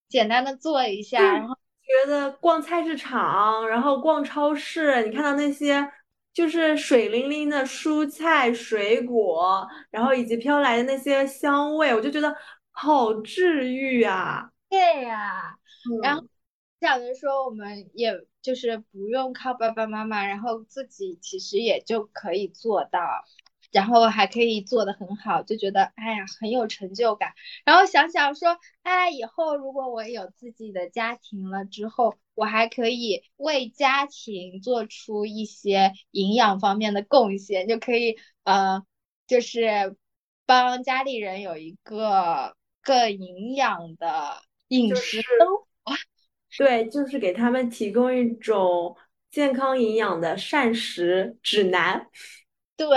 [0.08, 1.56] 简单的做一下，然后
[1.88, 5.90] 觉得逛菜市场，然后逛超市，你看到那些。
[6.34, 12.32] 就是水灵灵的蔬菜水果，然后以及飘来的那些香味，我就觉得
[12.70, 14.48] 好治愈啊！
[14.68, 15.56] 对呀，
[16.00, 16.22] 然后
[16.80, 23.00] 想着说，我们也就是不用靠爸爸妈妈，然后自己其实也就可以做到。
[23.70, 27.32] 然后还可以做的很好，就觉得哎呀很有成就感。
[27.64, 38.82] 然后想想说，哎，以后如果我有自己的家庭了之后，我还可以为家庭做出一些营养方面的贡献，就可以呃，
[39.26, 39.96] 就是
[40.46, 45.28] 帮家里人有一个更营养的饮食生
[45.84, 45.94] 活。
[46.56, 48.96] 对，就是给他们提供一种
[49.30, 52.08] 健康营养的膳食指南。
[52.76, 52.88] 对。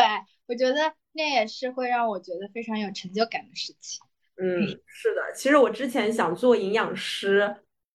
[0.51, 4.01] 我觉得那也是会让我觉得非常有成就感的事情。
[4.35, 7.55] 嗯，是的，其实我之前想做营养师，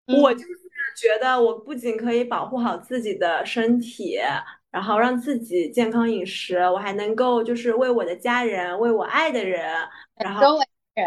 [0.06, 0.46] 我就是
[0.94, 4.18] 觉得我不仅可以保护好自己的身体，
[4.70, 10.58] 然后让自己健康饮食，我还能够就是为我的家人、为我爱的人，然后
[10.92, 11.06] 人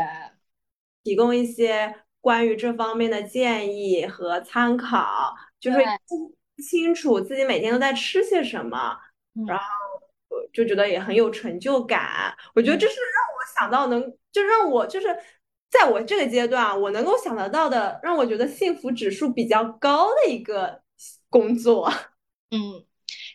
[1.03, 5.77] 提供一些关于这方面的建议和参考，就是
[6.67, 8.97] 清楚自己每天都在吃些什么，
[9.45, 9.65] 然后。
[10.53, 15.07] 就觉得也很有成就感，我觉得这是让我想到能，就让我就是
[15.69, 20.81] 在我这个阶段，我能够想得到的，让我觉得幸福指数比较高的一个
[21.29, 21.91] 工作。
[22.51, 22.85] 嗯，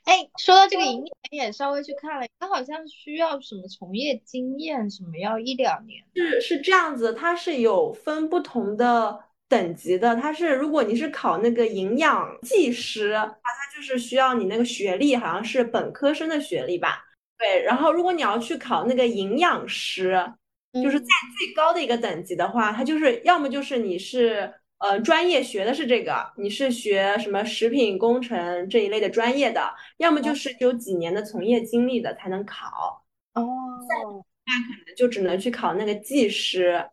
[0.05, 6.05] 哎，说到这个营养，也稍微去看了，它好像需要什么从业经验，什么要一两年。
[6.15, 9.25] 是是这样子，它是有分不同的。
[9.51, 17.05] 等级的，它是如果你是考那个营养技师，啊，它就是需要你那个学历，好像是本科生的学历吧？
[17.37, 17.61] 对。
[17.65, 20.15] 然后如果你要去考那个营养师，
[20.73, 33.05] 就是在最高的一个等级的话，它就是要么就是你是呃专业学的是这个，你是学什么食品工程这一类的专业的，要么就是有几年的从业经历的才能考。
[33.35, 33.45] 哦。
[34.47, 36.89] 那可能就只能去考那个技师。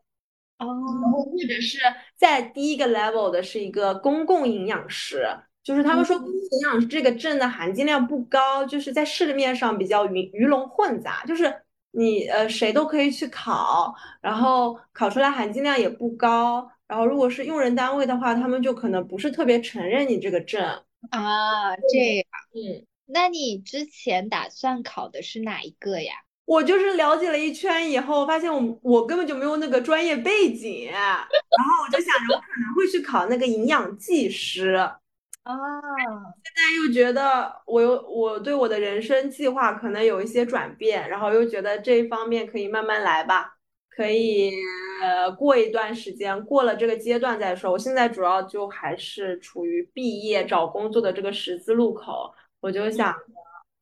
[0.60, 0.65] 哦，
[1.13, 1.78] 或者是
[2.17, 5.25] 在第一个 level 的是一个公共营养师，
[5.63, 11.53] 就是他们说公共营养师这个证的含金量不高，就是在市面上比较鱼鱼龙混杂，就是
[11.91, 20.63] 你呃谁都可以去考，然后考出来含金量也不高，然后如果是用人单位的话，他们就可能不是特别承认你这个证
[21.12, 22.25] 啊，这样，
[22.56, 26.13] 嗯，那你之前打算考的是哪一个呀？
[26.47, 34.97] 我就是了解了一圈以后，发现我我根本就没有那个专业背景，然后我就想着我可能会去考那个营养技师啊。
[35.45, 43.57] 现在又觉得我有我对我的人生计划可能有一些转变，然后又觉得这一方面可以慢慢来吧，
[43.89, 44.53] 可以
[45.01, 47.73] 呃过一段时间，过了这个阶段再说。
[47.73, 53.13] 我现在主要就还是处于毕业找工作的这个十字路口，我就想。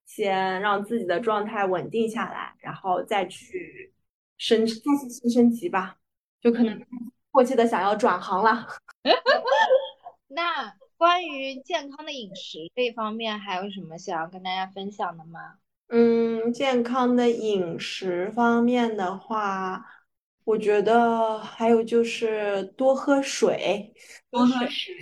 [0.06, 3.94] 先让自己的状态稳定下来，然后再去
[4.38, 5.98] 升再去升升级吧，
[6.40, 6.80] 就可能
[7.32, 8.68] 迫切的想要转行了。
[10.28, 15.56] 那关于健康的饮食这方面，还有什么想要跟大家分享的吗？
[15.88, 19.86] 嗯，健康的饮食方面的话，
[20.44, 23.94] 我觉得还有就是多喝水，
[24.30, 24.96] 多喝水，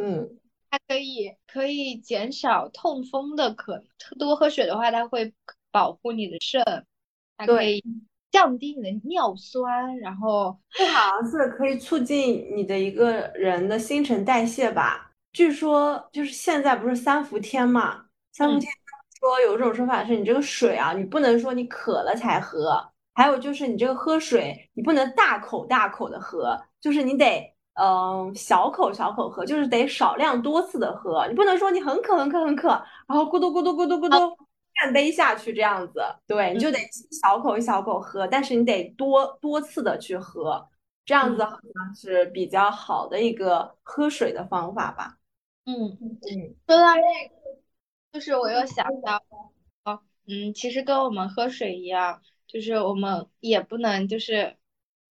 [0.00, 0.38] 嗯。
[0.70, 3.84] 它可以可以减少痛风的可能，
[4.18, 5.32] 多喝水的话，它会
[5.70, 6.62] 保护你的肾，
[7.36, 7.82] 它可以
[8.30, 15.10] 降低你的尿酸，然后这好像是可以促进你的一个人的新陈代谢吧？
[15.32, 18.70] 据说就是现在不是三伏天嘛，三伏天
[19.18, 27.54] 说有一种说法是你这个水啊，你不能说你渴了才喝，还有就是你这个喝水，你不能大口大口的喝，就是你得。
[27.80, 32.68] 嗯，小口小口喝，就是得少量多次的喝，你不能说你很渴很渴很渴，
[33.06, 34.36] 然后咕嘟咕嘟咕嘟咕嘟
[34.74, 36.78] 半杯下去这样子，对，你就得
[37.22, 40.68] 小口一小口喝，但是你得多多次的去喝，
[41.04, 45.16] 这样子好像是比较好的一个喝水的方法吧。
[45.64, 47.60] 嗯嗯，说到这个，
[48.12, 49.22] 就是我又想到，
[49.84, 54.56] 哦，嗯，其实跟我们喝水一样，就是我们也不能就是。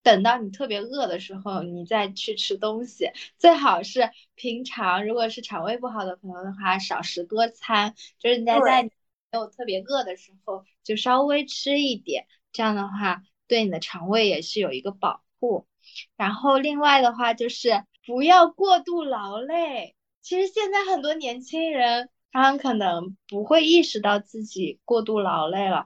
[0.03, 8.91] 等到你特别饿的时候，你再去吃东西，最好是平常如果是肠胃不好的朋友的话，少食多餐，就是你在在没
[9.33, 15.67] 有特别饿的时候，就稍微吃一点，这样的话对你的肠胃也是有一个保护。
[16.15, 19.95] 然后另外的话就是不要过度劳累。
[20.21, 25.85] 其实现在很多年轻人，他们可能不会意识到自己过度劳累了。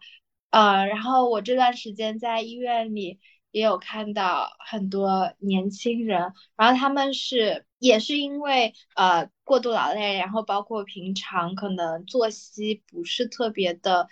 [0.49, 3.19] 呃，然后我这段时间在医院里
[3.51, 14.07] 也有看到很多年轻人，然后他们是也是因为呃过度劳累，然后包括平常可能作息不是特别的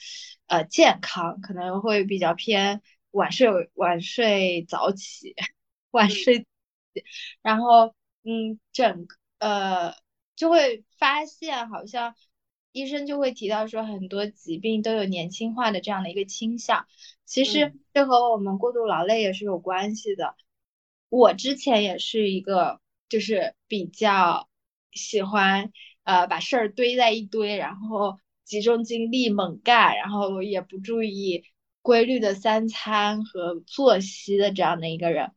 [0.47, 5.35] 呃健康，可能会比较偏晚睡晚睡早起，
[5.91, 6.45] 晚睡，
[7.41, 9.07] 然后嗯整
[9.39, 9.93] 呃
[10.35, 12.15] 就会发现好像。
[12.71, 16.85] 医生就会提到说，很多疾病都有年轻化的这样的一个倾向。
[17.25, 20.35] 其实这和我们过度劳累也是有关系的。
[21.09, 22.79] 我之前也是一个，
[23.09, 24.47] 就是比较
[24.91, 25.71] 喜欢
[26.03, 31.43] 呃把事儿堆在一堆，然后集中精力猛干，然后也不注意
[31.81, 35.31] 规律的三餐和作息的这样的一个人。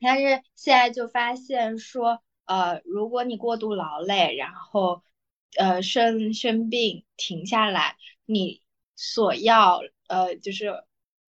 [0.00, 5.02] 但是现在就发现说，呃，如果你过度劳累，然后
[5.56, 8.62] 呃，生生病停下来，你
[8.96, 10.84] 所要呃，就是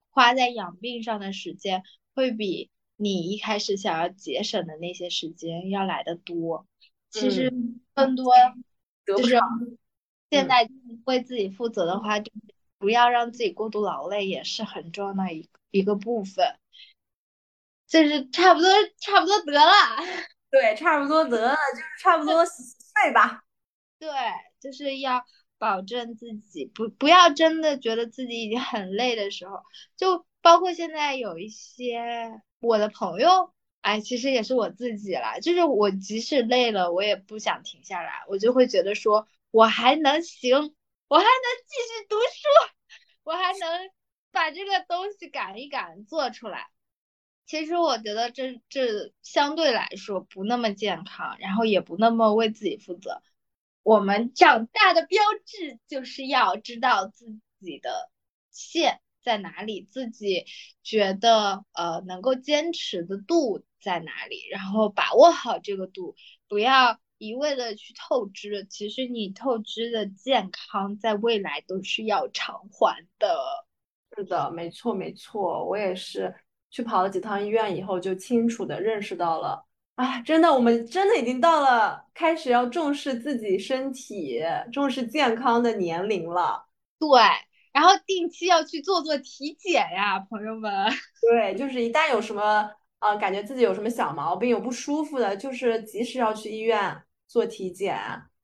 [0.10, 1.84] 花在养病上的时间，
[2.16, 6.68] 会比你一开始想要节省的那些时间要来的多。
[7.10, 7.54] 其实
[7.94, 8.34] 更多
[9.06, 9.38] 就是
[10.30, 10.70] 现在
[11.06, 12.32] 为自己负责的话，就
[12.78, 16.58] 不要让自己过度劳累，也是很重要的一一个部分。
[17.88, 19.72] 就是差不多，差不多得了。
[20.50, 23.44] 对，差不多得了，就是差不多睡吧。
[24.04, 24.12] 对，
[24.60, 25.24] 就是要
[25.58, 29.63] 保证自己不不要真的觉得自己已经很累的时候，
[29.96, 40.54] 就包括现在有一些我的朋友，哎，其实也是我自己啦，就是我即使累了，我也不想停下来，我就会觉得说我还能行，
[41.08, 41.30] 我还能
[41.66, 42.74] 继续读书，
[43.24, 43.89] 我还能
[44.32, 46.68] 把这个东西赶一赶做出来。
[47.46, 53.22] 其实我觉得这这相对来说不那么健康，然后也不那么为自己负责。
[53.84, 57.26] 我们长大的标志就是要知道自
[57.60, 58.10] 己的
[58.50, 60.46] 线在哪里，自己
[60.84, 66.15] 觉得呃能够坚持的度在哪里，然后把握好这个度，
[66.48, 68.65] 不要一味的去透支。
[68.69, 73.38] 其实你透支的健康，在未来都是要偿还的。
[74.15, 76.34] 是的，没错没错，我也是
[76.69, 79.65] 去跑了几趟医院以后，就清楚的认识到了。
[79.96, 86.66] 啊，真的，我们真的已经到了开始要重视自己身体、重视健康的年龄了。
[86.98, 87.08] 对，
[87.72, 90.72] 然后定期要去做做体检呀，朋友们。
[91.22, 97.96] 对，就是一旦有什么呃，感觉自己有什么小毛病、有不舒服的，就是及时要去医院做体检，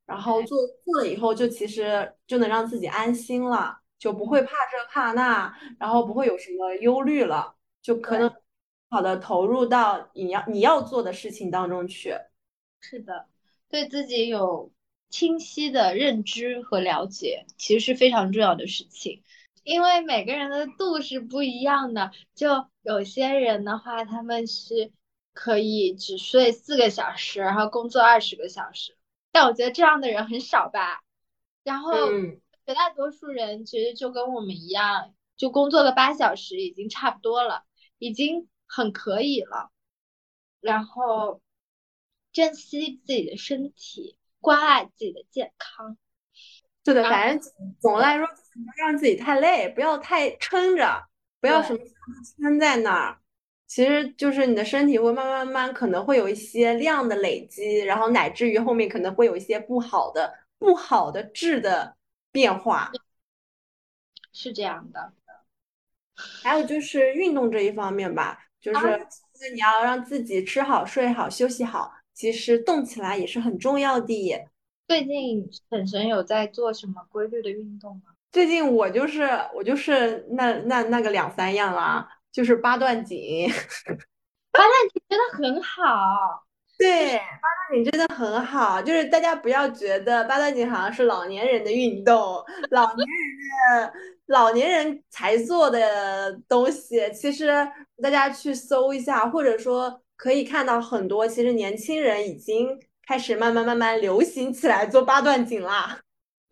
[0.05, 8.31] 然后做做了以后，就其实就能让自己安心了，就不会怕这怕那，然后不会有什么忧虑了，就可能。
[8.91, 12.15] 好的，投入到你要你要做的事情当中去。
[12.81, 13.27] 是的，
[13.69, 14.71] 对自己有
[15.09, 19.23] 清晰的认知和了解，其实是非常重要的事情。
[19.63, 24.91] 因为每个人的度是不一样的，就有些人的话，他们是
[25.33, 28.97] 可以只睡四个小时，然后工作二十个小时。
[29.31, 31.03] 但我觉得这样的人很少吧。
[31.63, 31.93] 然后
[32.65, 37.65] 绝大多数人其实就跟我们一样，就工作个八小时已经差不多了，
[37.99, 38.47] 已经。
[38.69, 39.71] 很可以了，
[40.61, 41.41] 然后
[42.31, 45.97] 珍惜自己的身体，关爱自己的健康。
[46.83, 47.51] 对的，反正
[47.81, 51.07] 总的来说，不要让自己太累，不要太撑着，
[51.41, 51.79] 不要什么
[52.39, 53.19] 撑在那儿。
[53.67, 61.95] 其实就是你的身体会慢慢慢慢可能会有一些量的累积，然后乃至于后面可能会有一些不好的、不好的质的
[62.31, 62.91] 变化。
[64.31, 65.13] 是这样的。
[66.43, 68.48] 还有就是运动这一方面吧。
[68.61, 68.79] 就是
[69.53, 74.47] 你要让自己吃好、睡好、休息好，其实动起来也是很重要的。
[74.87, 78.13] 最近婶婶有在做什么规律的运动吗？
[78.31, 83.47] 最近我就是我就是那那那个两三样啊，就是八段锦。
[84.51, 86.43] 八段锦真的很好。
[86.77, 87.23] 对，八
[87.69, 88.81] 段锦真的很好。
[88.81, 93.28] 就是大家不要觉得八段锦好像是老年人的运动，老年人的。
[94.27, 97.47] 老年人才做的东西，其实
[98.01, 105.99] 大家去搜一下，或者说可以看到很多，其实年轻人已经开始慢慢慢慢流行起来做八段锦啦。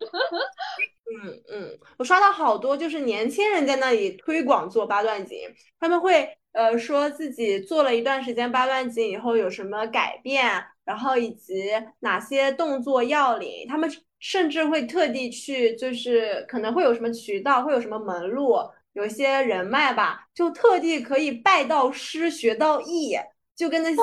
[0.00, 5.38] 嗯嗯，我刷到好多就是年轻人在那里推广做八段锦，
[5.78, 11.70] 他们会呃说自己做了一段时间八段锦以后有什么改变，然后以及
[12.00, 13.88] 哪些动作要领，他们。
[14.20, 18.56] 甚至会特地去，就是可能会有什么渠道，会有什么门路，
[18.92, 23.16] 有一些人脉吧，就特地可以拜到师学到艺，
[23.54, 24.02] 就跟那些，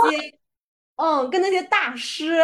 [0.96, 2.42] 嗯，跟那些大师，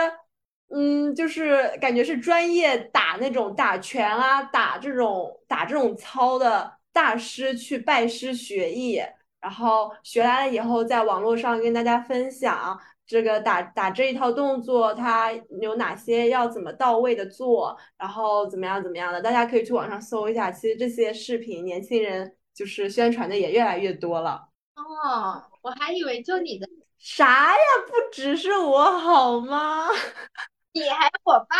[0.69, 9.01] 嗯，就是感觉是专业打那种打拳啊，打这种打这种操的大师去拜师学艺，
[9.39, 12.79] 然后学来了以后，在网络上跟大家分享。
[13.05, 15.31] 这个打打这一套动作，它
[15.61, 20.49] 有哪些要怎么到位的做，然后怎么样怎么样的，大家可以去网上搜一下。
[20.49, 24.47] 其实这些视频，年轻人就是宣传的也越来越多了。
[24.75, 26.65] 哦，我还以为就你的
[26.97, 27.63] 啥呀？
[27.87, 29.87] 不只是我好吗？
[30.73, 31.55] 你还有我爸，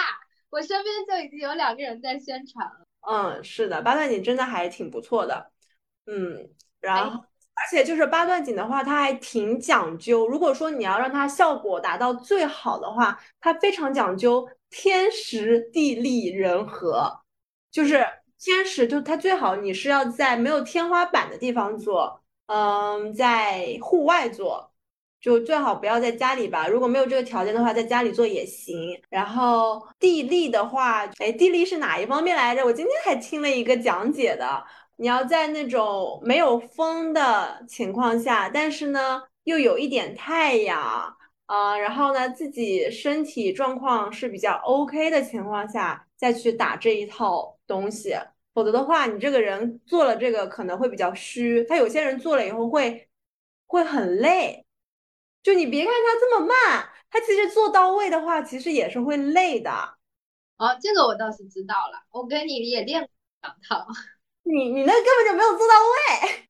[0.50, 2.86] 我身边就已经有两个人在宣传了。
[3.02, 5.52] 嗯，是的，八段锦真的还挺不错的。
[6.06, 7.26] 嗯，然后。
[7.62, 10.28] 而且就是八段锦的话，它还挺讲究。
[10.28, 17.20] 如果说你要让它效果达到最好的话，它非常讲究天时地利人和。
[17.72, 18.06] 就是
[18.40, 24.72] 天时，就它最好你是要在没有天花板的地方做，嗯，在户外做，
[25.22, 26.68] 就最好不要在家里吧。
[26.68, 29.00] 如果没有这个条件的话，在家里做也行。
[29.10, 32.66] 然后地利的话，哎，地利是哪一方面来着？
[32.66, 34.66] 我今天还听了一个讲解的。
[35.02, 40.80] 你要在那种没有风的情况下，但是呢又有一点太阳，
[41.48, 48.14] 啊，然后呢自己身体状况是比较 OK 的情况下，再去打这一套东西，
[48.54, 51.64] 否则的话，你这个人做了这个可能会比较虚。
[51.64, 53.10] 他有些人做了以后会
[53.66, 54.64] 会很累，
[55.42, 59.72] 就你别看他这么慢，他其实做到位的话，其实也是会累的。
[60.58, 63.10] 哦，这个我倒是知道了，我跟你也练
[63.42, 63.88] 两套。
[64.44, 66.46] 你你那根本就没有做到位，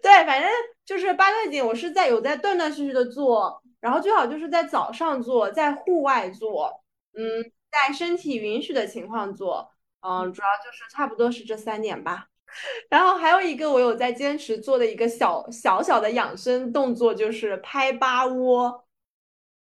[0.02, 0.50] 对，反正
[0.84, 6.82] 就是八段锦，我是在有在断断续续的做，然后最好就是在早上做，在户外做，
[7.14, 12.26] 嗯，在身体允许的情况做，嗯，主要就是差不多是这三点吧。
[12.88, 18.86] 然后还有一个我有在坚持做的一个小小小的养生动作，就是拍八窝，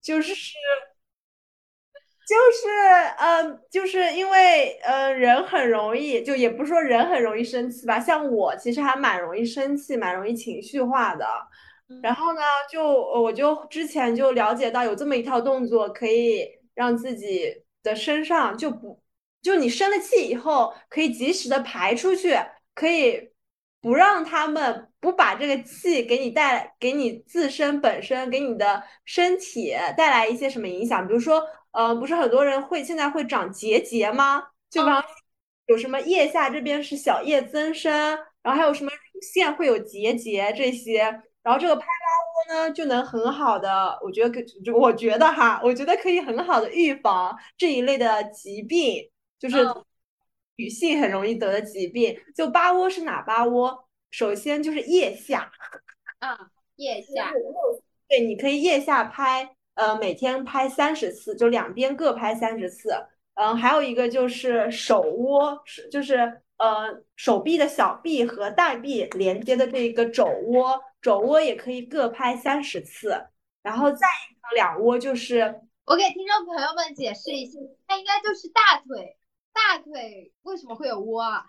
[0.02, 0.34] 就是。
[2.26, 2.68] 就是，
[3.18, 8.00] 嗯，就是因为，嗯，人很容易，就也不是说人很容易生气吧。
[8.00, 11.24] 像我其实还蛮容易生气，蛮容易情绪化的。
[12.02, 19.00] 然后呢，就我就之前就了解到有这么一套动作，可以让自己的身上就不，
[19.40, 22.36] 就你生了气以后，可以及时的排出去，
[22.74, 23.30] 可以
[23.80, 31.42] 不让他们不把这个气给你带来，给你自身本身，给你的身体带来一些什么影响，比如说。
[31.76, 34.42] 呃，不是很多人会现在会长结节吗？
[34.70, 35.04] 就比方
[35.66, 37.92] 有什么腋下这边是小叶增生，
[38.40, 41.00] 然后还有什么乳腺会有结节这些，
[41.42, 49.58] 然后这个拍八窝呢就能很好的，我觉得就我觉得哈，我觉得可以很好的预防这一类的疾病，就是
[50.56, 52.18] 女性很容易得的疾病。
[52.34, 53.85] 就八窝是哪八窝？
[54.10, 55.50] 首先就是腋下，
[56.18, 57.32] 啊，腋下，
[58.08, 59.54] 对，你可以腋下拍。
[59.74, 62.90] 呃，每天拍三十次，就两边各拍三十次。
[63.34, 73.26] 嗯，还有一个就是手窝，是就是呃手臂的小臂和大臂连接的这个肘窝，肘窝也可以各拍三十次。
[73.62, 79.18] 然后再一个两窝就是，我给听众朋友们解释一下，它应该就是大腿，
[79.52, 81.44] 大腿为什么会有窝啊？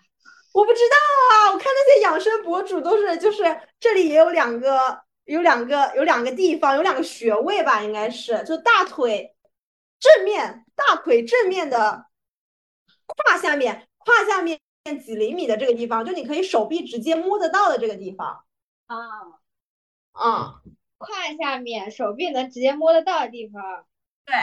[0.58, 0.96] 我不知道
[1.30, 3.42] 啊，我看那些养生博主都是，就是
[3.78, 5.06] 这里也有两个。
[5.28, 9.36] 有两个，有两个地方，有两个穴位吧，应该是就大腿
[10.00, 12.06] 正面，大腿正面的
[13.04, 14.58] 胯下面，胯下面
[15.04, 18.42] 几厘米的这个地方，就你可以手臂直接摸得到的这个地方。
[18.86, 18.96] 啊，
[20.14, 20.54] 嗯，
[20.96, 23.86] 胯下面手臂能直接摸得到的地方。
[24.24, 24.34] 对，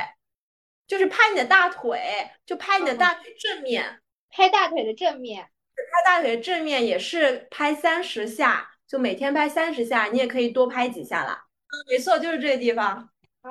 [0.86, 5.50] 就是拍你的大腿，就拍你的大腿正面，拍大腿的正面，
[5.84, 8.72] 拍大腿正面也是拍三十下。
[8.88, 11.44] 就每天拍三十下，你也可以多拍几下啦。
[11.66, 13.10] 嗯，没错，就是这个地方。
[13.42, 13.50] 啊，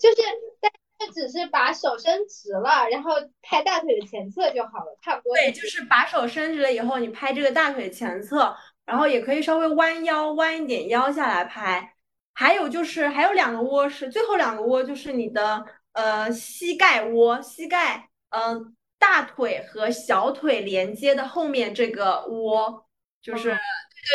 [0.00, 0.22] 就是，
[0.60, 0.70] 但
[1.00, 5.34] 是只是把手伸直了，然后拍大腿的前侧就好了，差不多。
[5.34, 11.94] 对，就是把手伸直了以后，你拍这个大腿前侧，然后也可以稍微弯腰，弯一点腰下来拍。
[12.32, 18.76] 还有就是还有两个窝是最后两个窝，就是你的呃膝盖窝，膝盖嗯
[19.08, 22.84] 大腿和小腿连接的后面这个窝，
[23.22, 23.56] 就是。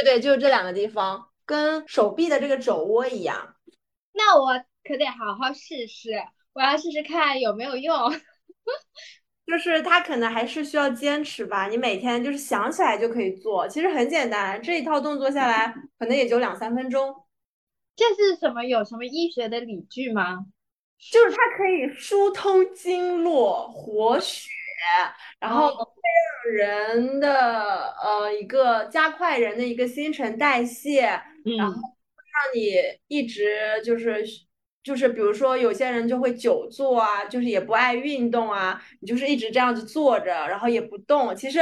[0.04, 3.56] 对对，就是这两个地方，跟手臂的这个肘窝一样。
[4.14, 6.12] 那我可得好好试试，
[6.54, 7.94] 我要试试看有没有用。
[9.48, 17.14] 就是它可能还是需要坚持吧，你每天就是想起来就可以做，其实很简单，这一套动作下来可能也就两三分钟。
[17.96, 18.64] 这是什么？
[18.64, 20.46] 有什么医学的理据吗？
[21.12, 24.50] 就是它可以疏通经络、活血，
[25.40, 25.92] 然后会
[26.46, 31.02] 让人的呃一个加快人的一个新陈代谢，
[31.58, 31.82] 然后嗯。
[32.34, 32.72] 让你
[33.10, 34.24] 一直就是
[34.82, 41.36] 就是比如说有些人就会久坐啊，就是也不爱运动啊，你就是一直这样子坐着，然后也不动。
[41.36, 41.60] 其实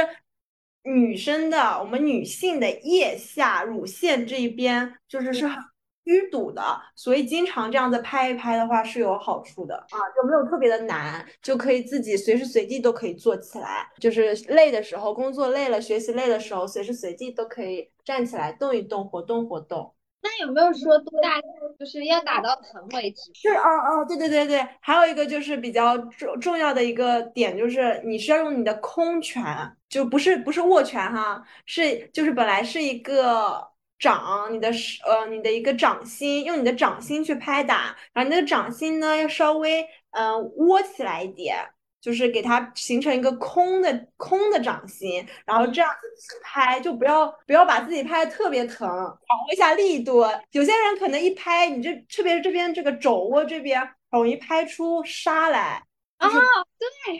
[0.84, 5.58] 女生的我们女性的腋下乳腺这一边就是是很
[6.04, 6.62] 淤堵的，
[6.96, 13.86] 所以经常这样子拍一拍的话是有好处的啊，就没有特别的难，就可以自己随时随地都可以做起来。
[13.98, 19.94] 就是累的时候，工作累了，学习累的时候，随时随地都可以站起来动一动，活动活动。
[20.22, 21.40] 那有没有说多大
[21.78, 23.30] 就是要打到疼为止？
[23.32, 29.42] 是哦哦，对对对对，还有一个就是比较重重要的一个点，就是你是要用你的空拳，
[29.88, 33.66] 就不是不是握拳哈，是就是本来是一个
[34.00, 41.56] 掌，你的是呃你的一个掌心，用你的掌心去拍打，然后你的掌心呢要稍微嗯、呃窝起来一点，
[42.00, 50.24] 就是给它形成一个空的空的掌心，然后这样子去拍，就不要不要把自己拍的特别疼，掌握一下力度。
[50.52, 55.84] 有些人可能一拍，你这特别是这边这个肘窝这边容易拍出痧来，
[56.16, 57.18] 啊，对，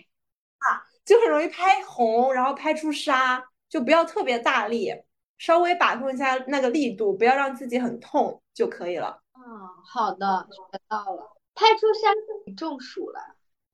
[0.58, 4.94] 啊就很容易拍红，然后拍出痧，就不要特别大力，
[5.40, 9.22] 稍微把控一下那个力度，不要让自己很痛就可以了。
[9.34, 9.40] 嗯，
[9.84, 11.34] 好的，学到了。
[11.54, 13.18] 拍出痧是你中暑了。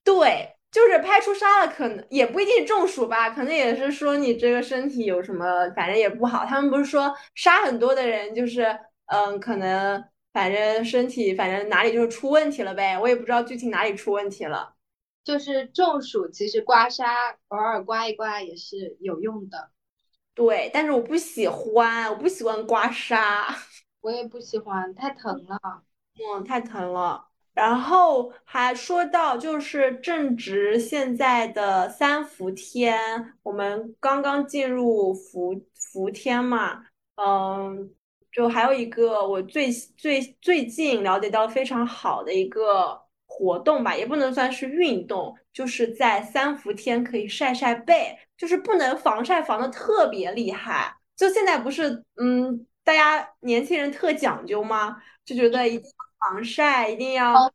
[0.04, 6.44] 对，就是拍出痧了，可能也不一定中暑吧，可能也是说你这个身体有什么，反正也不好。
[6.46, 14.74] 他们不是说杀很多的人，就是嗯，可能反正身体反正哪里就是出问题了呗，我也不知道具体哪里出问题了。
[15.24, 17.04] 就是中暑，其实刮痧
[17.48, 19.70] 偶尔刮一刮也是有用的。
[20.36, 23.18] 对，但是我不喜欢，我不喜欢刮痧，
[24.02, 25.58] 我也不喜欢，太疼了。
[26.14, 27.26] 嗯，太疼了。
[27.54, 36.84] 然后还说到，就是正值现在的三伏天，我们刚刚进入伏伏天嘛，
[37.14, 37.90] 嗯，
[38.30, 50.96] 就还有一个我最最最近了解到非常好的一个活动吧，也不能算是运动，就是在三伏天可以晒晒背，就是不能防晒防的特别厉害。
[51.16, 55.02] 就现在不是，嗯，大家年轻人特讲究吗？
[55.24, 57.52] 就觉得一定要防晒，一定要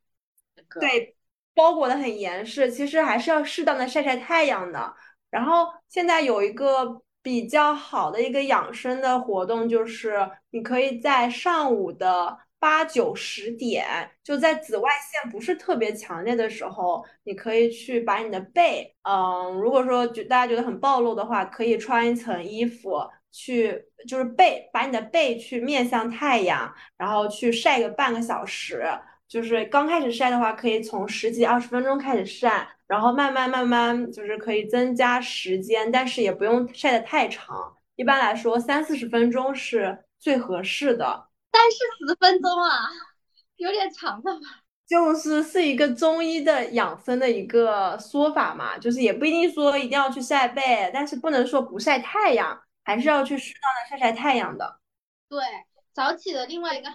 [0.56, 1.16] 这个对
[1.54, 4.94] 包裹的很严实，其实还是要适当的晒晒太阳的。
[5.30, 13.84] 然后现在有一个比较好的一个养生的活动，就是你可以在上午的八九十点，
[14.24, 23.00] 就在紫外线不是特别强烈的时候，你可以去把你的背，嗯，如果说觉大家觉得很暴露的话，可以穿一层衣服
[23.32, 28.86] 去，就是背，把你的背去面向太阳，然后去晒个半个小时。
[29.28, 37.76] 就是刚开始晒的话，可以从十几二十分钟开始晒，然后慢慢慢慢就是可以增加时间，但是也不用晒得太长。
[37.96, 41.31] 一般来说，三四十分钟是最合适的。
[42.08, 42.90] 十分钟啊，
[43.58, 44.42] 有点长了吧？
[44.88, 54.80] 就是是一个中医的养生的一个说法嘛，就是也不一定说一定要去晒背，但是不能说不晒太阳，还是要去适当的晒晒太阳的。
[55.30, 55.40] 对，
[55.94, 56.90] 早起的另外一个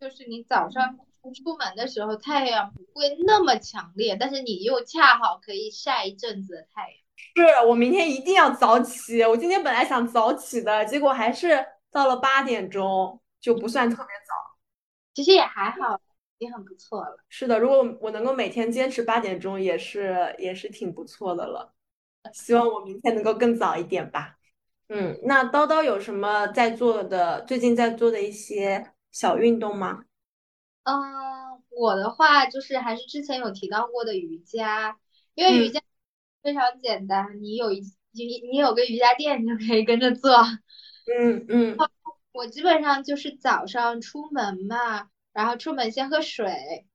[0.00, 0.96] 就是你早上
[1.44, 6.98] 出门的时候太阳不会那么强烈，但是你又恰好可以晒一阵子的太阳。
[7.34, 14.32] 是我明天一定要早起，我今天本来想早起的，结果还是到了八点钟，就不算特别早。
[15.12, 16.00] 其实也还好，
[16.38, 17.18] 已经很不错了。
[17.28, 21.74] 是的，如果我能够每天坚持八点钟，也是也是挺不错的了。
[22.32, 24.38] 希望我明天能够更早一点吧。
[24.88, 30.04] 嗯，那叨叨有什么在做的，最近在做的一些小运动吗？
[30.84, 34.98] 嗯，我的话就是还是之前有提到过的瑜伽，
[35.34, 35.80] 因为瑜嗯伽
[36.42, 37.80] 非常简单，你有一
[38.12, 40.36] 你你有个瑜伽垫，你就可以跟着做。
[41.06, 41.76] 嗯嗯
[42.32, 46.86] 我基本上就是早上出门嘛，然后出门先喝水，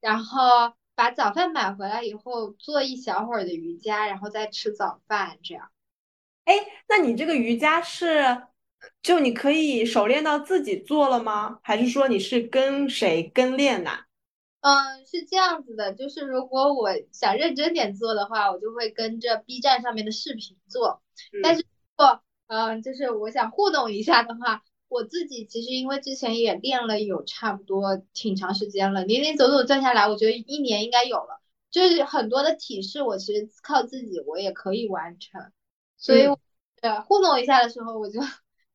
[0.00, 5.70] 然后把早饭买回来以后做一小会儿的瑜伽，然后再吃早饭，这样。
[6.44, 6.54] 哎，
[6.88, 8.46] 那你这个瑜伽是，
[9.02, 11.58] 就你可以熟练到自己做了吗？
[11.62, 14.06] 还是说你是跟谁跟练呐？
[14.60, 21.02] 嗯，是这样子的，就是如果我想认真点做的话，我就会跟着 B 站上面的视频做。
[21.40, 21.66] 但嗯是如
[21.96, 31.40] 果嗯，就是我想互动一下的话，我自己其实因为之前也练了有差不多挺长时间了，零零总总算下来，我觉得一年应该有了。
[31.68, 35.52] 就是很多的体式，我其实靠自己我也可以完成，
[35.98, 36.22] 所以
[36.80, 38.20] 呃糊弄一下的时候，我就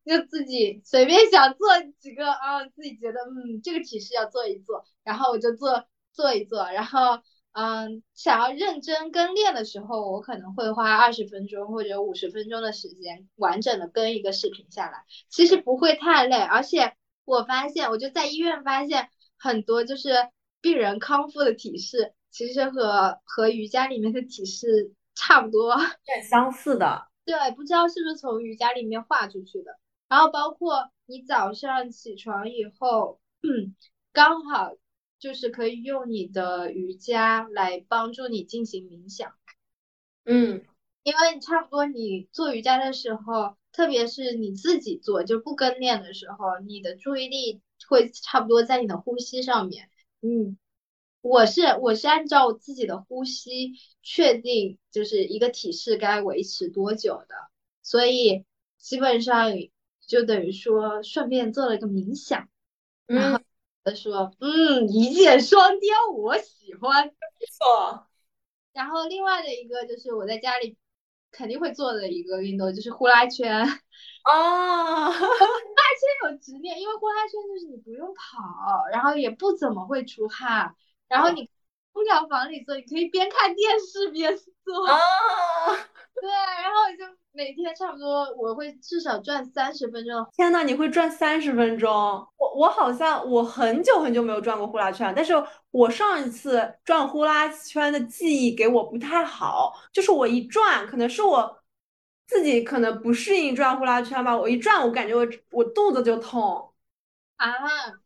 [0.04, 7.20] 就自己随便想做几个啊，自己觉得嗯这个体式要做一做，然后我就做做一做，然后
[7.52, 16.36] 嗯，想要认真跟练的时候，我可能会花二十分钟或者五十分钟的时间，完整的跟一个视频下来，其实不会太累。
[16.38, 16.94] 而且
[17.26, 20.14] 我发现，我就在医院发现很多就是
[20.62, 27.06] 病人康复的体式，其实和和瑜伽里面的体式差不多， 很相似的。
[27.26, 29.78] 对，不知道是不是从瑜伽里面画出去的。
[30.08, 33.76] 然后包括你早上起床以后，嗯，
[34.12, 34.72] 刚好。
[35.22, 39.32] 就是可以用你的瑜伽来帮助你进行冥想，
[40.24, 40.64] 嗯，
[41.04, 49.90] 因为差不多你做瑜伽的时候，特别是你自己做就不跟练的时候，你的注意力会差不多在你的呼吸上面。
[50.22, 50.58] 嗯，
[51.20, 57.36] 我是我是按照自己的呼吸确定就是一个体式该维持多久的，
[57.84, 58.44] 所以
[58.76, 59.52] 基本上
[60.04, 62.48] 就等于说顺便做了一个冥想，
[63.06, 63.40] 然后。
[63.84, 67.06] 他说：“嗯，一箭双雕，我喜欢。”
[67.38, 68.06] 没错。
[68.72, 70.76] 然后另外的一个就是我在家里
[71.30, 73.62] 肯定会做的一个运动，就是呼啦圈。
[74.24, 80.74] 哦， 呼啦圈有执念，因为呼啦圈就是你不用跑，然后也不怎么会出汗，
[81.08, 81.50] 然后你
[81.92, 84.86] 空调房里做，你可以边看电视边做。
[84.88, 84.96] 哦。
[86.14, 87.04] 对，然后就
[87.34, 90.26] 每天差不多我会至少转三十分钟。
[90.36, 91.90] 天呐，你会转三十分钟？
[92.36, 95.32] 我我好像我很久很久没有转过呼啦圈，但是
[95.70, 101.62] 我上一次转呼啦圈的记忆给我不太好，就是我一转，可能是我
[102.26, 106.72] 自己可能不适应转呼啦圈吧，我一转我感觉我我肚子就痛。
[107.36, 107.50] 啊，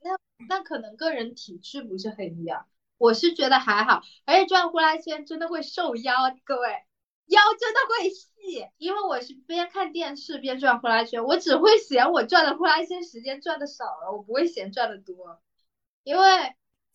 [0.02, 0.16] 那
[0.48, 2.66] 那可能个人体质不是很一样，
[2.96, 6.14] 我是觉得还好，而且转呼啦圈真的会瘦腰，
[6.44, 6.85] 各位。
[7.26, 15.40] 腰真的会细，因为我是边看电视边转呼啦圈，我只会嫌我转的呼啦圈时间转的少了，我不会嫌转的多，
[16.04, 16.22] 因为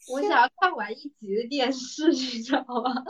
[0.08, 3.04] 我想要看完一集的电视， 你知道吗？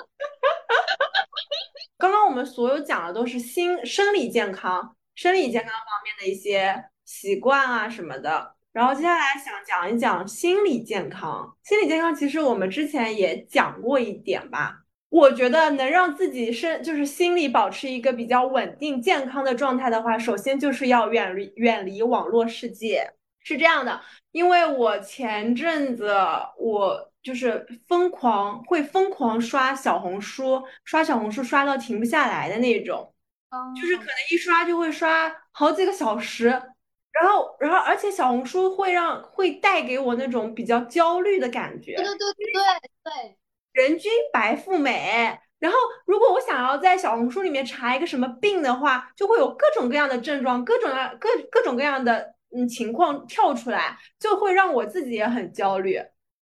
[1.97, 11.55] 刚刚我们所有讲的都是心生理健康、生理健康方面的一些习惯啊什么的，然后接下来想讲一讲心理健康。
[11.61, 14.80] 心理健康其实我们之前也讲过一点吧。
[15.11, 23.11] 我觉得能让自己身就是心理保持一个比较稳定健康的状态的话，首先就是要远离远离网络世界。
[23.43, 23.99] 是这样的，
[24.31, 26.15] 因为我前阵子
[26.57, 33.13] 我就是疯狂会疯狂刷小红书，刷小红书刷到停不下来的那种，
[33.75, 41.95] 就是可能一刷就会刷好几个小时，然后然后而且小红书会让会带给我那种比较焦虑的感觉。
[41.95, 42.63] 对对对对
[43.03, 43.37] 对。
[43.73, 56.01] 人均白富美，然后如果我想要在小红书里面查一个什么病的话，就会有各种各样的症状，各种各各种各样的嗯情况跳出来，就会让我自己也很焦虑。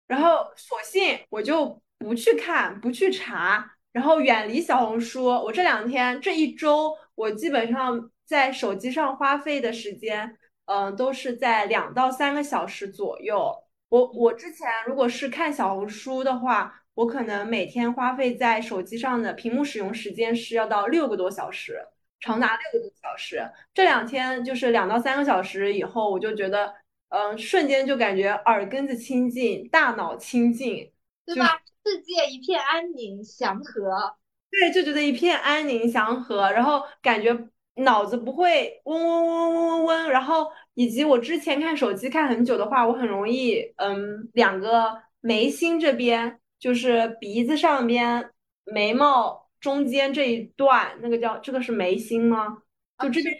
[0.08, 5.26] 然后索性我就不去看，不去查，然后远离小红书。
[5.26, 13.54] 我这两天这一周，我基本上在手机上花费的时间，嗯，都是在两到三个小时左右。
[13.90, 16.80] 我我之前如果是看小红书的话。
[16.96, 21.84] 我可能每天花费在手机上的屏幕使用时间是要到六个多小时，
[22.20, 23.42] 长达六个多小时。
[23.74, 26.72] 这两天就是两到三个小时以后，我就觉得，
[27.10, 30.92] 嗯，瞬间就感觉耳根子清净，大脑清净，
[31.26, 31.60] 对吧？
[31.84, 34.16] 世界一片安宁祥和。
[34.52, 37.36] 对，就觉得一片安宁祥和，然后感觉
[37.78, 46.40] 脑子不会嗡嗡嗡嗡嗡嗡，然后以及我之前看手机看很久的话，我很容易，嗯，两个眉心这边。
[46.64, 48.32] 就是鼻子上边、
[48.64, 52.64] 眉毛中间这一段，那个叫这个是眉心吗？
[53.00, 53.36] 就这边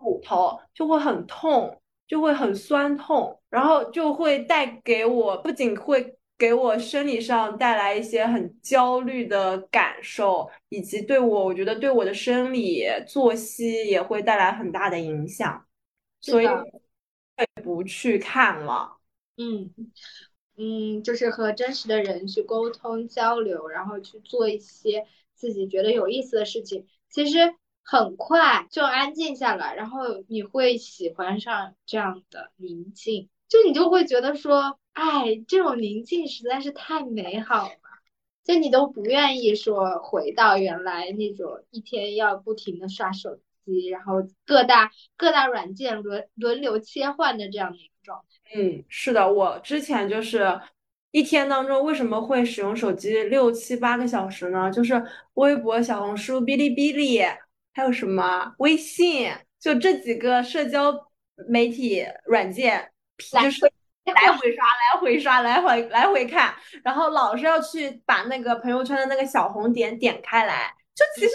[0.00, 15.64] 骨头就会很痛，就会很酸痛，然后就会带给我，不仅会给我生理上带来一些很焦虑的感受，以及对我，我觉得对我的生理作息也会带来很大的影响，
[16.20, 16.48] 所以
[17.62, 18.96] 不去看了。
[19.36, 19.72] 嗯。
[20.56, 37.74] 嗯，就是和真实的人去沟通交流，然后去做一些自己觉得有意思的事情，其实很快就安静下来，然后你会喜欢上这样的宁静，就你就会觉得说，哎，这种宁静实在是太美好了，
[38.44, 44.14] 就你都不愿意说回到原来那种一天要不停的刷手机，然后
[44.46, 48.58] 各大各大软件轮轮流切换的这样的一个状态。
[48.60, 50.60] 嗯，是的，我之前就是
[51.10, 54.70] 一天当中为什么会使用手机六七八个小时呢？
[54.70, 55.02] 就是
[55.34, 57.22] 微博、小红书、哔哩哔哩，
[57.72, 60.92] 还有什么微信，就这几个社交
[61.48, 63.64] 媒体软件，就是
[64.04, 66.54] 来回刷，来回刷，来回来回看，
[66.84, 70.72] 然后老是要去把那个朋友圈的那个小红点点开来。
[70.94, 71.32] 就其实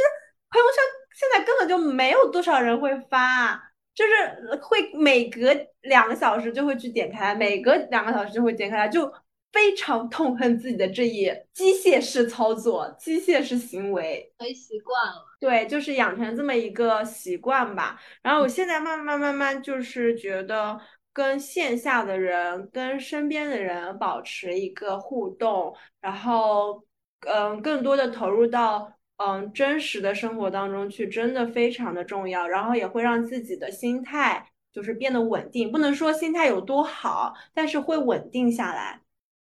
[0.52, 0.84] 朋友圈
[1.20, 3.56] 现在根本就没有多少人会发，
[3.94, 9.12] 就是会每隔两个小时就会去点开，每隔两个小时就会点开，就
[9.52, 15.26] 非常痛恨自己的这一机械式操作、机械式行为，没习惯了。
[15.40, 18.00] 对，就是养成这么一个习惯吧。
[18.22, 20.80] 然后我现在慢慢慢慢就是觉得。
[21.12, 26.82] 跟线下的人、跟身边的人保持一个互动，然后，
[27.28, 32.48] 嗯，更多的投入到嗯真实的生活当中去，真的非常的重要。
[32.48, 39.02] 然后也会让自己的心态就是变得稳定，不能说心态有多好，但是会稳定下来。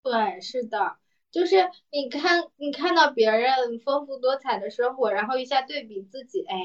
[0.03, 0.97] 对，是的，
[1.31, 1.57] 就是
[1.91, 6.55] 你看，你看到别人丰富多彩的生活，然后一下对比自己，哎。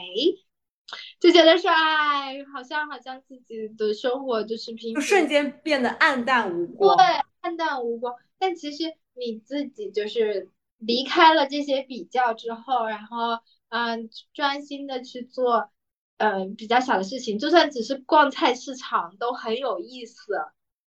[1.18, 6.96] 就觉得说，哎，好像好像自己的生活就是平，就瞬间变得暗淡无光。
[6.96, 7.04] 对，
[7.40, 8.14] 暗淡无光。
[8.38, 8.84] 但其实
[9.14, 10.48] 你自己就是
[10.78, 15.70] 离开了这些比较之后，然后嗯，专心的去做
[16.18, 20.16] 嗯比较小的事情，就算只是逛菜市场都很有意思，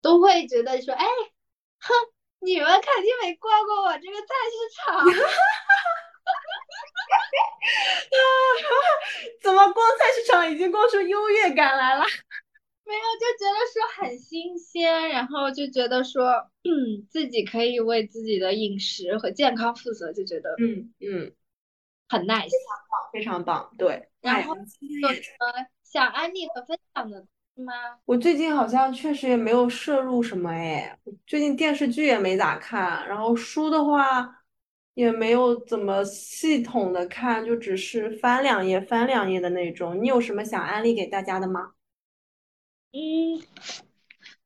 [0.02, 1.06] 都会觉得说，哎，
[1.80, 1.94] 哼，
[2.40, 5.06] 你们肯定没逛过我这个菜市场。
[9.42, 12.04] 怎么逛菜市场已经逛出优越感来了？
[12.90, 16.32] 没有，就觉得说很新鲜，然后就觉得说，
[16.64, 21.32] 嗯，自己可以为自己的饮食和健康负责，就觉得，嗯嗯，
[22.08, 24.10] 很 nice，非常棒，非常棒，对。
[24.22, 24.64] 然后有
[25.14, 27.24] 什么想安利和分享的
[27.54, 27.74] 吗？
[28.06, 34.36] 我最近好像确实也没有摄入什么哎，最近电视剧也没咋看，然后书的话。
[34.96, 39.98] 也没有怎么系统的看，就只是翻两页翻两页的那种。
[40.04, 41.72] 你有什么想安利给大家的吗？
[42.92, 43.42] 嗯，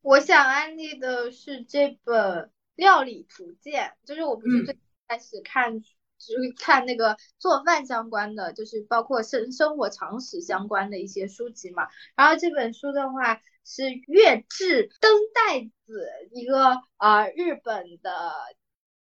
[0.01, 2.15] 我想安利的是这本
[2.75, 4.77] 《料理图鉴》，就是我不是最
[5.07, 5.87] 开始看，就
[6.19, 11.87] 是看那个做饭相关的，就是包括生生活常识相关的一些书籍嘛。
[12.15, 18.11] 然后这本书的话是月志登代子，一个啊日本的。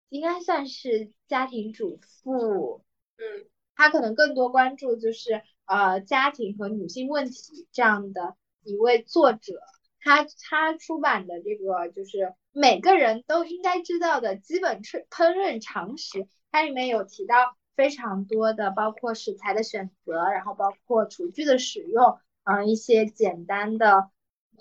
[0.09, 2.84] 应该算是家庭主妇，
[3.16, 9.61] 嗯，她可能更多关注就是呃家庭和女性问题这样的一位作者，
[10.01, 24.11] 他他出版的这个就是每个人都应该知道的基本烹烹饪常识，它里面有提到非常多的，包括食材的选择，然后包括厨具的使用，嗯，一些简单的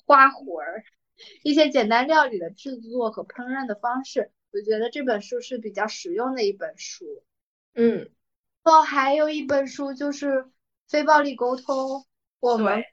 [0.06, 0.84] 花活儿，
[1.43, 4.32] 一些简单料理的制作和烹饪的方式。
[4.54, 7.06] 我觉得这本书是比较实用的一本书，
[7.74, 8.10] 嗯，
[8.64, 10.45] 哦，还有一本书就是
[10.89, 12.06] 非暴力沟通，
[12.41, 12.84] 我们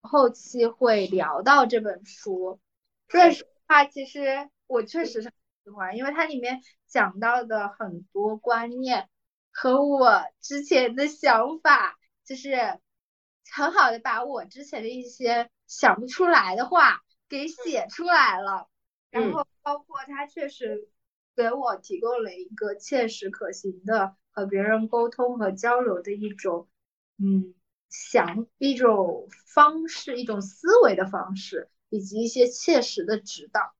[0.00, 2.60] 后期会聊到这本书。
[3.08, 5.32] 这本书的话，其实我确实是很
[5.64, 9.08] 喜欢，因为它里面讲到的很多观念
[9.50, 12.78] 和我之前的想法，就是
[13.52, 18.68] 很好的把我之前的一些想不出来的话给写出来了，
[19.10, 20.88] 然后包括它确实。
[21.36, 26.68] 给我提供了一个切实可行的和别人沟通和交流的一种，
[27.16, 27.54] 嗯，
[27.88, 33.74] 想一种方式，一种思维的方式，以及一些切实的指导。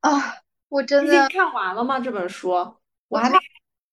[0.00, 2.00] 啊，我真的看完了吗？
[2.00, 2.76] 这本书
[3.08, 3.36] 我还没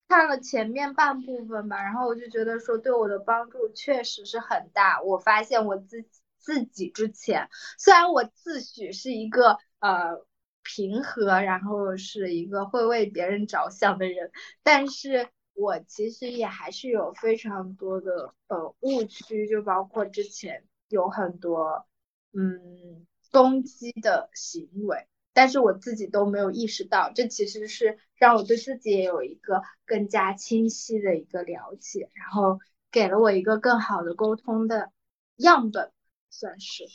[0.07, 5.01] 看了前面半部分吧，然后我就觉得说对我的帮助确实是很大。
[5.01, 10.25] 我发现我自己自己之前，虽然我自诩是一个呃。
[10.61, 14.31] 平和，然后是一个会为别人着想的人，
[14.61, 15.29] 但是
[15.59, 21.85] 我其实也还是有非常多的呃误区，就包括之前有很多
[22.31, 34.93] 嗯攻击的行为，但是我自己都没有意识到，这其实是让我对自己也有一个更加清晰的一个了解，然后给了我一个更好的沟通的
[35.35, 35.91] 样本，
[36.29, 36.85] 算是，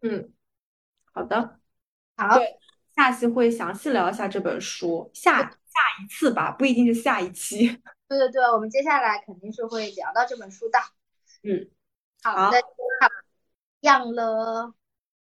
[0.00, 0.32] 嗯，
[1.12, 1.60] 好的，
[2.16, 2.38] 好。
[2.96, 7.68] 下期会详细聊一下这本书，下下一次吧，不一定是下一期。
[8.08, 10.78] 对对对，我们接下来肯定是会聊到这本书的。
[11.42, 11.70] 嗯，
[12.22, 12.60] 好的，
[13.80, 14.74] 样了。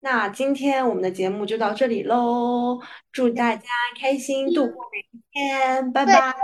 [0.01, 2.81] 那今天我们的节目就到这里喽，
[3.11, 3.69] 祝大家
[3.99, 6.37] 开心度过每一天，拜拜，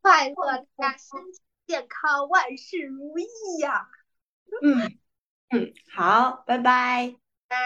[0.00, 3.24] 快乐，大家身体健康，万事如意
[3.60, 3.86] 呀。
[4.62, 4.98] 嗯
[5.50, 7.14] 嗯，好，拜拜，
[7.46, 7.56] 拜。